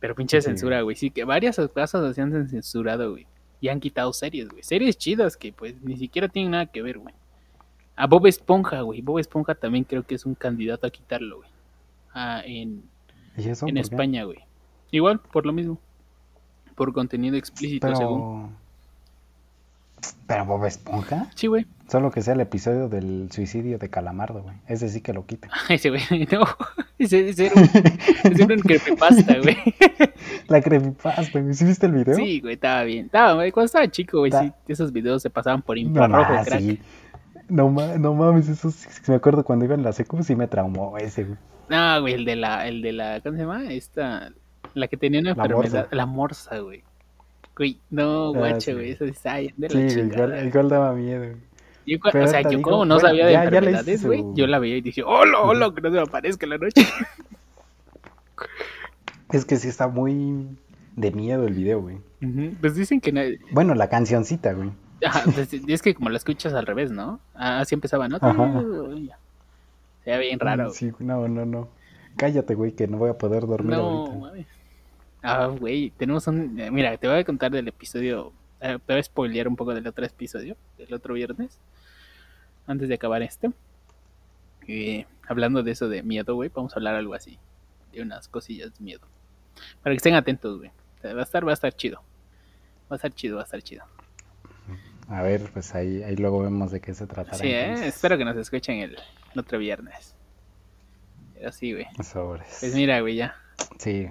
Pero 0.00 0.16
pinche 0.16 0.42
censura, 0.42 0.82
güey. 0.82 0.96
Sí, 0.96 1.10
que 1.12 1.22
varias 1.22 1.60
cosas 1.72 2.16
se 2.16 2.20
han 2.20 2.48
censurado, 2.48 3.12
güey. 3.12 3.28
Y 3.60 3.68
han 3.68 3.80
quitado 3.80 4.12
series, 4.12 4.48
güey. 4.48 4.62
Series 4.62 4.96
chidas 4.98 5.36
que 5.36 5.52
pues 5.52 5.74
ni 5.82 5.96
siquiera 5.96 6.28
tienen 6.28 6.52
nada 6.52 6.66
que 6.66 6.82
ver, 6.82 6.98
güey. 6.98 7.14
A 7.96 8.06
Bob 8.06 8.26
Esponja, 8.26 8.80
güey. 8.82 9.00
Bob 9.00 9.18
Esponja 9.18 9.54
también 9.54 9.84
creo 9.84 10.04
que 10.04 10.14
es 10.14 10.26
un 10.26 10.34
candidato 10.34 10.86
a 10.86 10.90
quitarlo, 10.90 11.38
güey. 11.38 11.48
Ah, 12.12 12.42
en, 12.44 12.82
en 13.36 13.76
España, 13.76 14.24
güey. 14.24 14.38
Igual, 14.90 15.20
por 15.20 15.46
lo 15.46 15.52
mismo. 15.52 15.78
Por 16.74 16.92
contenido 16.92 17.36
explícito, 17.36 17.94
según. 17.94 18.56
¿Pero 20.26 20.44
Bob 20.44 20.64
Esponja? 20.64 21.28
Sí, 21.34 21.46
güey. 21.46 21.66
Solo 21.88 22.10
que 22.10 22.22
sea 22.22 22.34
el 22.34 22.40
episodio 22.40 22.88
del 22.88 23.30
suicidio 23.30 23.78
de 23.78 23.90
Calamardo, 23.90 24.42
güey. 24.42 24.56
Ese 24.66 24.88
sí 24.88 25.00
que 25.00 25.12
lo 25.12 25.26
quita. 25.26 25.48
Ese, 25.68 25.90
güey, 25.90 26.02
no. 26.32 26.44
Ese, 26.98 27.28
ese 27.28 27.46
era 27.46 27.54
un, 27.56 27.64
ese 27.64 28.42
era 28.42 28.54
un 28.54 28.60
creepypasta, 28.62 29.38
güey. 29.38 29.56
La 30.48 30.60
creepypasta, 30.60 31.40
güey. 31.40 31.54
¿Sí 31.54 31.64
viste 31.64 31.86
el 31.86 31.92
video? 31.92 32.14
Sí, 32.14 32.40
güey, 32.40 32.54
estaba 32.54 32.84
bien. 32.84 33.06
Estaba, 33.06 33.34
güey, 33.34 33.52
cuando 33.52 33.66
estaba 33.66 33.88
chico, 33.88 34.18
güey, 34.18 34.32
sí, 34.32 34.52
esos 34.68 34.92
videos 34.92 35.22
se 35.22 35.30
pasaban 35.30 35.62
por 35.62 35.78
infrarrojo, 35.78 36.32
no, 36.32 36.44
crack. 36.44 36.60
Sí. 36.60 36.80
No, 37.48 37.70
no 37.70 38.14
mames, 38.14 38.48
eso 38.48 38.70
sí, 38.70 38.88
me 39.06 39.16
acuerdo 39.16 39.44
cuando 39.44 39.66
iba 39.66 39.74
en 39.74 39.82
la 39.82 39.92
secu, 39.92 40.22
sí 40.22 40.34
me 40.34 40.48
traumó 40.48 40.96
ese, 40.96 41.24
güey. 41.24 41.38
No, 41.68 42.00
güey, 42.00 42.14
el 42.14 42.24
de 42.24 42.36
la, 42.36 42.66
el 42.66 42.82
de 42.82 42.92
la, 42.92 43.20
¿cómo 43.20 43.36
se 43.36 43.42
llama? 43.42 43.70
Esta, 43.70 44.32
la 44.74 44.88
que 44.88 44.96
tenía 44.96 45.20
una 45.20 45.30
enfermedad, 45.30 45.88
la 45.90 46.06
morsa, 46.06 46.58
güey. 46.60 46.82
Güey, 47.56 47.78
no, 47.90 48.28
ah, 48.28 48.38
guacho, 48.38 48.74
güey, 48.74 48.90
eso 48.92 49.04
está 49.04 49.36
de 49.36 49.54
la 49.56 49.68
sí, 49.68 49.86
chingada. 49.88 50.40
El 50.40 50.50
gol 50.50 50.68
daba 50.68 50.92
miedo, 50.92 51.36
Yo, 51.86 51.98
o 52.02 52.26
sea, 52.26 52.42
yo 52.42 52.60
como 52.60 52.84
no 52.84 52.98
sabía 52.98 53.26
de 53.26 53.34
enfermedades, 53.34 54.04
güey, 54.04 54.24
yo 54.34 54.46
la 54.46 54.58
veía 54.58 54.78
y 54.78 54.80
dije, 54.80 55.02
hola, 55.04 55.40
hola, 55.40 55.72
que 55.74 55.80
no 55.80 55.90
se 55.90 55.96
me 55.96 56.02
aparezca 56.02 56.46
la 56.46 56.58
noche. 56.58 56.86
Es 59.32 59.44
que 59.44 59.56
sí 59.56 59.66
está 59.66 59.88
muy 59.88 60.46
de 60.94 61.10
miedo 61.10 61.44
el 61.48 61.54
video, 61.54 61.80
güey. 61.80 61.98
Pues 62.60 62.76
dicen 62.76 63.00
que... 63.00 63.10
nadie... 63.10 63.40
Bueno, 63.50 63.74
la 63.74 63.88
cancioncita, 63.88 64.52
güey. 64.52 64.70
Ajá, 65.04 65.22
pues, 65.24 65.52
es 65.68 65.82
que 65.82 65.94
como 65.94 66.10
la 66.10 66.18
escuchas 66.18 66.54
al 66.54 66.66
revés, 66.66 66.92
¿no? 66.92 67.18
Ah, 67.34 67.60
así 67.60 67.74
empezaba, 67.74 68.08
¿no? 68.08 68.18
Ajá. 68.20 68.62
Se 70.04 70.10
ve 70.10 70.18
bien 70.18 70.38
raro. 70.38 70.70
Sí, 70.70 70.92
no, 71.00 71.26
no, 71.26 71.44
no. 71.44 71.68
Cállate, 72.16 72.54
güey, 72.54 72.72
que 72.72 72.86
no 72.86 72.98
voy 72.98 73.10
a 73.10 73.18
poder 73.18 73.46
dormir 73.46 73.76
no, 73.76 74.06
ahorita. 74.06 74.48
Ah, 75.24 75.46
güey, 75.46 75.90
tenemos 75.90 76.26
un... 76.26 76.60
Eh, 76.60 76.70
mira, 76.70 76.96
te 76.98 77.08
voy 77.08 77.18
a 77.18 77.24
contar 77.24 77.50
del 77.50 77.66
episodio... 77.66 78.32
Eh, 78.60 78.78
te 78.84 78.92
voy 78.92 79.00
a 79.00 79.02
spoilear 79.02 79.48
un 79.48 79.56
poco 79.56 79.74
del 79.74 79.86
otro 79.86 80.04
episodio, 80.04 80.56
del 80.76 80.92
otro 80.92 81.14
viernes, 81.14 81.58
antes 82.66 82.88
de 82.88 82.94
acabar 82.94 83.22
este. 83.22 83.50
Eh, 84.68 85.06
hablando 85.26 85.62
de 85.62 85.70
eso 85.70 85.88
de 85.88 86.02
miedo, 86.02 86.34
güey, 86.34 86.50
vamos 86.54 86.72
a 86.72 86.76
hablar 86.76 86.94
algo 86.94 87.14
así, 87.14 87.38
de 87.92 88.02
unas 88.02 88.28
cosillas 88.28 88.72
de 88.78 88.84
miedo. 88.84 89.06
Para 89.82 89.94
que 89.94 89.96
estén 89.96 90.14
atentos, 90.14 90.58
güey. 90.58 90.70
Va 91.04 91.20
a 91.20 91.22
estar, 91.22 91.46
va 91.46 91.50
a 91.50 91.54
estar 91.54 91.72
chido. 91.74 92.02
Va 92.90 92.94
a 92.94 92.96
estar 92.96 93.12
chido, 93.12 93.36
va 93.36 93.42
a 93.42 93.44
estar 93.44 93.62
chido. 93.62 93.84
A 95.08 95.22
ver, 95.22 95.50
pues 95.52 95.74
ahí, 95.74 96.02
ahí 96.02 96.16
luego 96.16 96.42
vemos 96.42 96.70
de 96.70 96.80
qué 96.80 96.94
se 96.94 97.06
trata. 97.06 97.34
Sí, 97.34 97.48
eh, 97.48 97.86
espero 97.86 98.16
que 98.16 98.24
nos 98.24 98.36
escuchen 98.36 98.78
el, 98.78 98.98
otro 99.36 99.58
viernes. 99.58 100.14
Pero 101.34 101.52
sí, 101.52 101.72
güey. 101.72 101.86
Pues 101.96 102.74
mira, 102.74 103.00
güey, 103.00 103.16
ya. 103.16 103.36
Sí. 103.78 104.08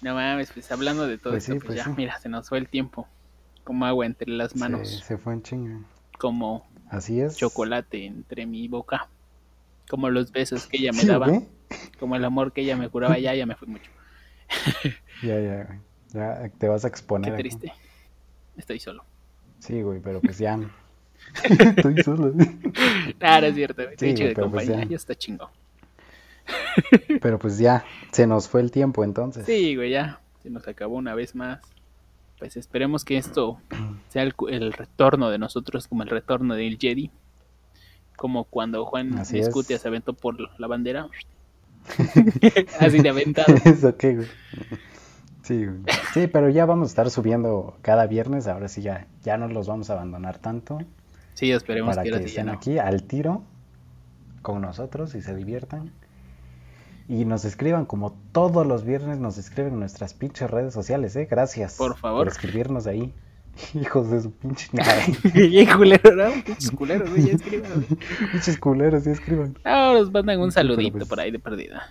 No 0.00 0.14
mames, 0.14 0.52
pues 0.52 0.70
hablando 0.70 1.06
de 1.06 1.18
todo 1.18 1.32
pues 1.32 1.48
esto, 1.48 1.54
pues, 1.54 1.76
pues 1.76 1.86
ya, 1.86 1.92
mira, 1.92 2.18
se 2.18 2.28
nos 2.28 2.48
fue 2.48 2.58
el 2.58 2.68
tiempo. 2.68 3.08
Como 3.64 3.84
agua 3.84 4.06
entre 4.06 4.30
las 4.30 4.56
manos. 4.56 4.88
Se, 5.04 5.18
fue 5.18 5.34
en 5.34 5.42
chinga. 5.42 5.80
Como 6.18 6.66
Así 6.88 7.20
es. 7.20 7.36
chocolate 7.36 8.06
entre 8.06 8.46
mi 8.46 8.66
boca. 8.68 9.08
Como 9.90 10.08
los 10.08 10.32
besos 10.32 10.66
que 10.66 10.78
ella 10.78 10.92
me 10.92 11.04
daba. 11.04 11.28
Como 11.98 12.16
el 12.16 12.24
amor 12.24 12.52
que 12.52 12.62
ella 12.62 12.76
me 12.76 12.88
curaba. 12.88 13.18
Ya, 13.18 13.34
ya 13.34 13.44
me 13.44 13.56
fui 13.56 13.68
mucho. 13.68 13.90
ya, 15.22 15.40
ya, 15.40 15.80
ya 16.12 16.48
te 16.56 16.68
vas 16.68 16.84
a 16.84 16.88
exponer. 16.88 17.32
Qué 17.32 17.38
triste. 17.38 17.72
Estoy 18.56 18.80
solo. 18.80 19.04
Sí, 19.58 19.82
güey, 19.82 20.00
pero 20.00 20.20
pues 20.20 20.38
ya. 20.38 20.58
Estoy 21.44 22.02
solo. 22.02 22.32
Claro, 23.18 23.46
es 23.46 23.54
cierto, 23.54 23.82
güey. 23.82 23.96
Sí, 23.98 24.14
de 24.14 24.34
pues 24.34 24.38
compañía, 24.38 24.84
ya. 24.84 24.96
está 24.96 25.14
chingo. 25.14 25.50
Pero 27.20 27.38
pues 27.38 27.58
ya, 27.58 27.84
se 28.12 28.26
nos 28.26 28.48
fue 28.48 28.60
el 28.60 28.70
tiempo 28.70 29.04
entonces. 29.04 29.46
Sí, 29.46 29.76
güey, 29.76 29.90
ya. 29.90 30.20
Se 30.42 30.50
nos 30.50 30.66
acabó 30.68 30.96
una 30.96 31.14
vez 31.14 31.34
más. 31.34 31.60
Pues 32.38 32.56
esperemos 32.56 33.04
que 33.04 33.16
esto 33.16 33.60
sea 34.08 34.22
el, 34.22 34.72
retorno 34.72 35.30
de 35.30 35.38
nosotros, 35.38 35.88
como 35.88 36.02
el 36.02 36.08
retorno 36.08 36.54
del 36.54 36.78
Jedi. 36.78 37.10
Como 38.16 38.44
cuando 38.44 38.84
Juan 38.84 39.18
Escutia 39.18 39.78
se 39.78 39.88
aventó 39.88 40.12
por 40.12 40.36
la 40.58 40.66
bandera. 40.66 41.08
Así 42.80 42.98
de 43.00 43.08
aventado. 43.08 43.54
Eso 43.64 43.96
qué, 43.96 44.16
güey. 44.16 44.28
Sí, 45.42 45.66
sí, 46.12 46.26
pero 46.26 46.50
ya 46.50 46.66
vamos 46.66 46.88
a 46.88 46.90
estar 46.90 47.10
subiendo 47.10 47.78
cada 47.80 48.06
viernes. 48.06 48.48
Ahora 48.48 48.68
sí 48.68 48.82
ya, 48.82 49.06
ya 49.22 49.38
no 49.38 49.48
los 49.48 49.68
vamos 49.68 49.88
a 49.88 49.94
abandonar 49.94 50.38
tanto. 50.38 50.78
Sí, 51.34 51.52
esperemos 51.52 51.94
para 51.94 52.02
que, 52.02 52.24
estén 52.24 52.48
aquí 52.48 52.78
al 52.78 53.04
tiro 53.04 53.44
con 54.42 54.60
nosotros 54.60 55.14
y 55.14 55.22
se 55.22 55.36
diviertan 55.36 55.92
y 57.08 57.24
nos 57.24 57.46
escriban 57.46 57.86
como 57.86 58.12
todos 58.32 58.66
los 58.66 58.84
viernes 58.84 59.18
nos 59.18 59.38
escriben 59.38 59.72
en 59.72 59.80
nuestras 59.80 60.12
pinches 60.12 60.50
redes 60.50 60.74
sociales, 60.74 61.16
¿eh? 61.16 61.26
Gracias. 61.28 61.76
Por 61.76 61.96
favor. 61.96 62.26
Por 62.26 62.28
escribirnos 62.28 62.86
ahí. 62.86 63.14
Hijos 63.74 64.10
de 64.10 64.20
su 64.20 64.30
pinche 64.30 64.68
Bien 65.34 65.66
culero, 65.74 66.14
¿no? 66.14 66.30
Pinches 66.44 66.70
culeros, 66.70 67.14
ya 67.16 67.32
escriban. 67.32 67.86
Pinches 68.32 68.58
culeros, 68.58 69.04
ya 69.04 69.12
escriban. 69.12 69.58
Ah, 69.64 69.94
nos 69.94 70.12
mandan 70.12 70.38
un 70.38 70.52
saludito 70.52 70.98
pues 70.98 71.08
por 71.08 71.18
ahí 71.18 71.30
de 71.30 71.38
perdida. 71.38 71.88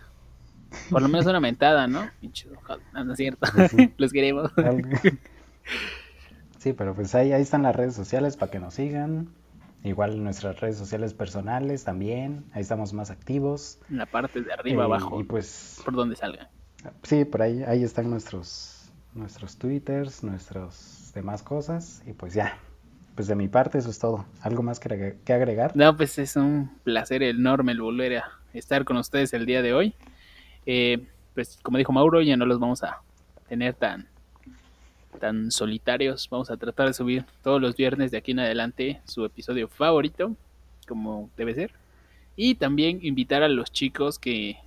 Por 0.91 1.01
lo 1.01 1.07
menos 1.07 1.25
una 1.25 1.39
mentada, 1.39 1.87
¿no? 1.87 2.07
Pinche 2.21 2.47
no, 2.93 3.03
no 3.03 3.13
es 3.13 3.17
cierto. 3.17 3.47
Pues 3.55 3.73
los 3.97 4.11
queremos. 4.11 4.51
sí, 6.59 6.73
pero 6.73 6.93
pues 6.93 7.15
ahí, 7.15 7.31
ahí 7.33 7.41
están 7.41 7.63
las 7.63 7.75
redes 7.75 7.95
sociales 7.95 8.37
para 8.37 8.51
que 8.51 8.59
nos 8.59 8.75
sigan. 8.75 9.29
Igual 9.87 10.23
nuestras 10.23 10.59
redes 10.59 10.77
sociales 10.77 11.13
personales 11.13 11.83
también, 11.83 12.45
ahí 12.53 12.61
estamos 12.61 12.93
más 12.93 13.09
activos. 13.09 13.79
En 13.89 13.97
la 13.97 14.05
parte 14.05 14.41
de 14.41 14.51
arriba, 14.51 14.83
eh, 14.83 14.85
abajo. 14.85 15.19
Y 15.19 15.23
pues... 15.23 15.81
Por 15.85 15.95
donde 15.95 16.15
salga. 16.15 16.49
Sí, 17.03 17.25
por 17.25 17.41
ahí, 17.41 17.63
ahí 17.63 17.83
están 17.83 18.09
nuestros, 18.09 18.91
nuestros 19.13 19.57
twitters, 19.57 20.23
nuestras 20.23 21.11
demás 21.15 21.41
cosas. 21.41 22.03
Y 22.05 22.13
pues 22.13 22.33
ya, 22.33 22.59
pues 23.15 23.27
de 23.27 23.35
mi 23.35 23.47
parte 23.47 23.77
eso 23.77 23.89
es 23.89 23.99
todo. 23.99 24.25
¿Algo 24.41 24.61
más 24.61 24.79
que, 24.79 25.17
que 25.23 25.33
agregar? 25.33 25.75
No, 25.75 25.95
pues 25.95 26.19
es 26.19 26.35
un 26.35 26.77
placer 26.83 27.23
enorme 27.23 27.71
el 27.71 27.81
volver 27.81 28.17
a 28.17 28.31
estar 28.53 28.83
con 28.83 28.97
ustedes 28.97 29.33
el 29.33 29.45
día 29.45 29.61
de 29.61 29.73
hoy. 29.73 29.95
Eh, 30.65 31.07
pues 31.33 31.59
como 31.63 31.77
dijo 31.77 31.93
Mauro, 31.93 32.21
ya 32.21 32.35
no 32.35 32.45
los 32.45 32.59
vamos 32.59 32.83
a 32.83 33.01
tener 33.47 33.73
tan 33.73 34.09
tan 35.17 35.51
solitarios. 35.51 36.29
Vamos 36.29 36.49
a 36.49 36.57
tratar 36.57 36.87
de 36.87 36.93
subir 36.93 37.25
todos 37.43 37.61
los 37.61 37.75
viernes 37.75 38.11
de 38.11 38.17
aquí 38.17 38.31
en 38.31 38.39
adelante 38.39 39.01
su 39.05 39.25
episodio 39.25 39.67
favorito, 39.67 40.35
como 40.87 41.29
debe 41.37 41.53
ser. 41.53 41.71
Y 42.35 42.55
también 42.55 42.99
invitar 43.01 43.43
a 43.43 43.49
los 43.49 43.71
chicos 43.71 44.19
que 44.19 44.57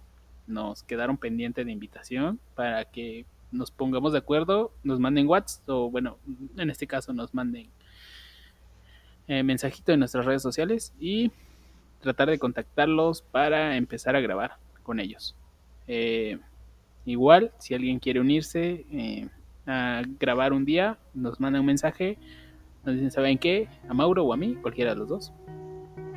nos 0.46 0.82
quedaron 0.82 1.16
pendientes 1.16 1.64
de 1.64 1.72
invitación 1.72 2.40
para 2.54 2.84
que 2.84 3.24
nos 3.52 3.70
pongamos 3.70 4.12
de 4.12 4.18
acuerdo, 4.18 4.72
nos 4.82 5.00
manden 5.00 5.28
WhatsApp 5.28 5.68
o 5.68 5.90
bueno, 5.90 6.18
en 6.56 6.70
este 6.70 6.86
caso 6.86 7.12
nos 7.12 7.34
manden 7.34 7.68
eh, 9.28 9.42
mensajito 9.42 9.92
en 9.92 10.00
nuestras 10.00 10.24
redes 10.24 10.42
sociales 10.42 10.92
y 11.00 11.30
tratar 12.00 12.30
de 12.30 12.38
contactarlos 12.38 13.22
para 13.22 13.76
empezar 13.76 14.16
a 14.16 14.20
grabar 14.20 14.56
con 14.82 15.00
ellos. 15.00 15.36
Eh, 15.86 16.38
igual, 17.04 17.52
si 17.58 17.74
alguien 17.74 17.98
quiere 17.98 18.20
unirse, 18.20 18.86
eh, 18.92 19.28
a 19.70 20.02
grabar 20.18 20.52
un 20.52 20.64
día, 20.64 20.98
nos 21.14 21.40
mandan 21.40 21.60
un 21.60 21.66
mensaje, 21.66 22.18
nos 22.84 22.94
dicen, 22.94 23.10
¿saben 23.10 23.38
qué? 23.38 23.68
A 23.88 23.94
Mauro 23.94 24.24
o 24.24 24.32
a 24.32 24.36
mí, 24.36 24.56
cualquiera 24.60 24.92
de 24.92 24.96
los 24.96 25.08
dos. 25.08 25.32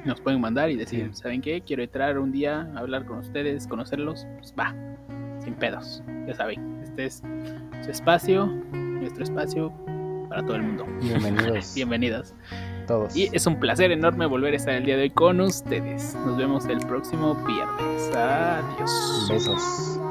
Nos 0.05 0.19
pueden 0.19 0.41
mandar 0.41 0.69
y 0.69 0.75
decir, 0.75 1.13
¿saben 1.13 1.41
qué? 1.41 1.61
Quiero 1.61 1.83
entrar 1.83 2.19
un 2.19 2.31
día 2.31 2.69
a 2.75 2.79
hablar 2.79 3.05
con 3.05 3.19
ustedes, 3.19 3.67
conocerlos. 3.67 4.27
Pues 4.37 4.53
va, 4.59 4.75
sin 5.39 5.53
pedos. 5.53 6.03
Ya 6.27 6.33
saben, 6.33 6.81
este 6.83 7.05
es 7.05 7.23
su 7.83 7.91
espacio, 7.91 8.47
nuestro 8.73 9.23
espacio 9.23 9.71
para 10.27 10.43
todo 10.43 10.55
el 10.55 10.63
mundo. 10.63 10.85
Bienvenidos. 11.01 11.73
Bienvenidos. 11.75 12.33
Todos. 12.87 13.15
Y 13.15 13.29
es 13.31 13.45
un 13.45 13.59
placer 13.59 13.91
enorme 13.91 14.25
volver 14.25 14.53
a 14.53 14.57
estar 14.57 14.73
el 14.73 14.83
día 14.83 14.97
de 14.97 15.03
hoy 15.03 15.09
con 15.09 15.39
ustedes. 15.39 16.15
Nos 16.25 16.37
vemos 16.37 16.65
el 16.65 16.79
próximo 16.79 17.35
viernes. 17.45 18.13
Adiós. 18.15 19.27
Besos. 19.29 20.02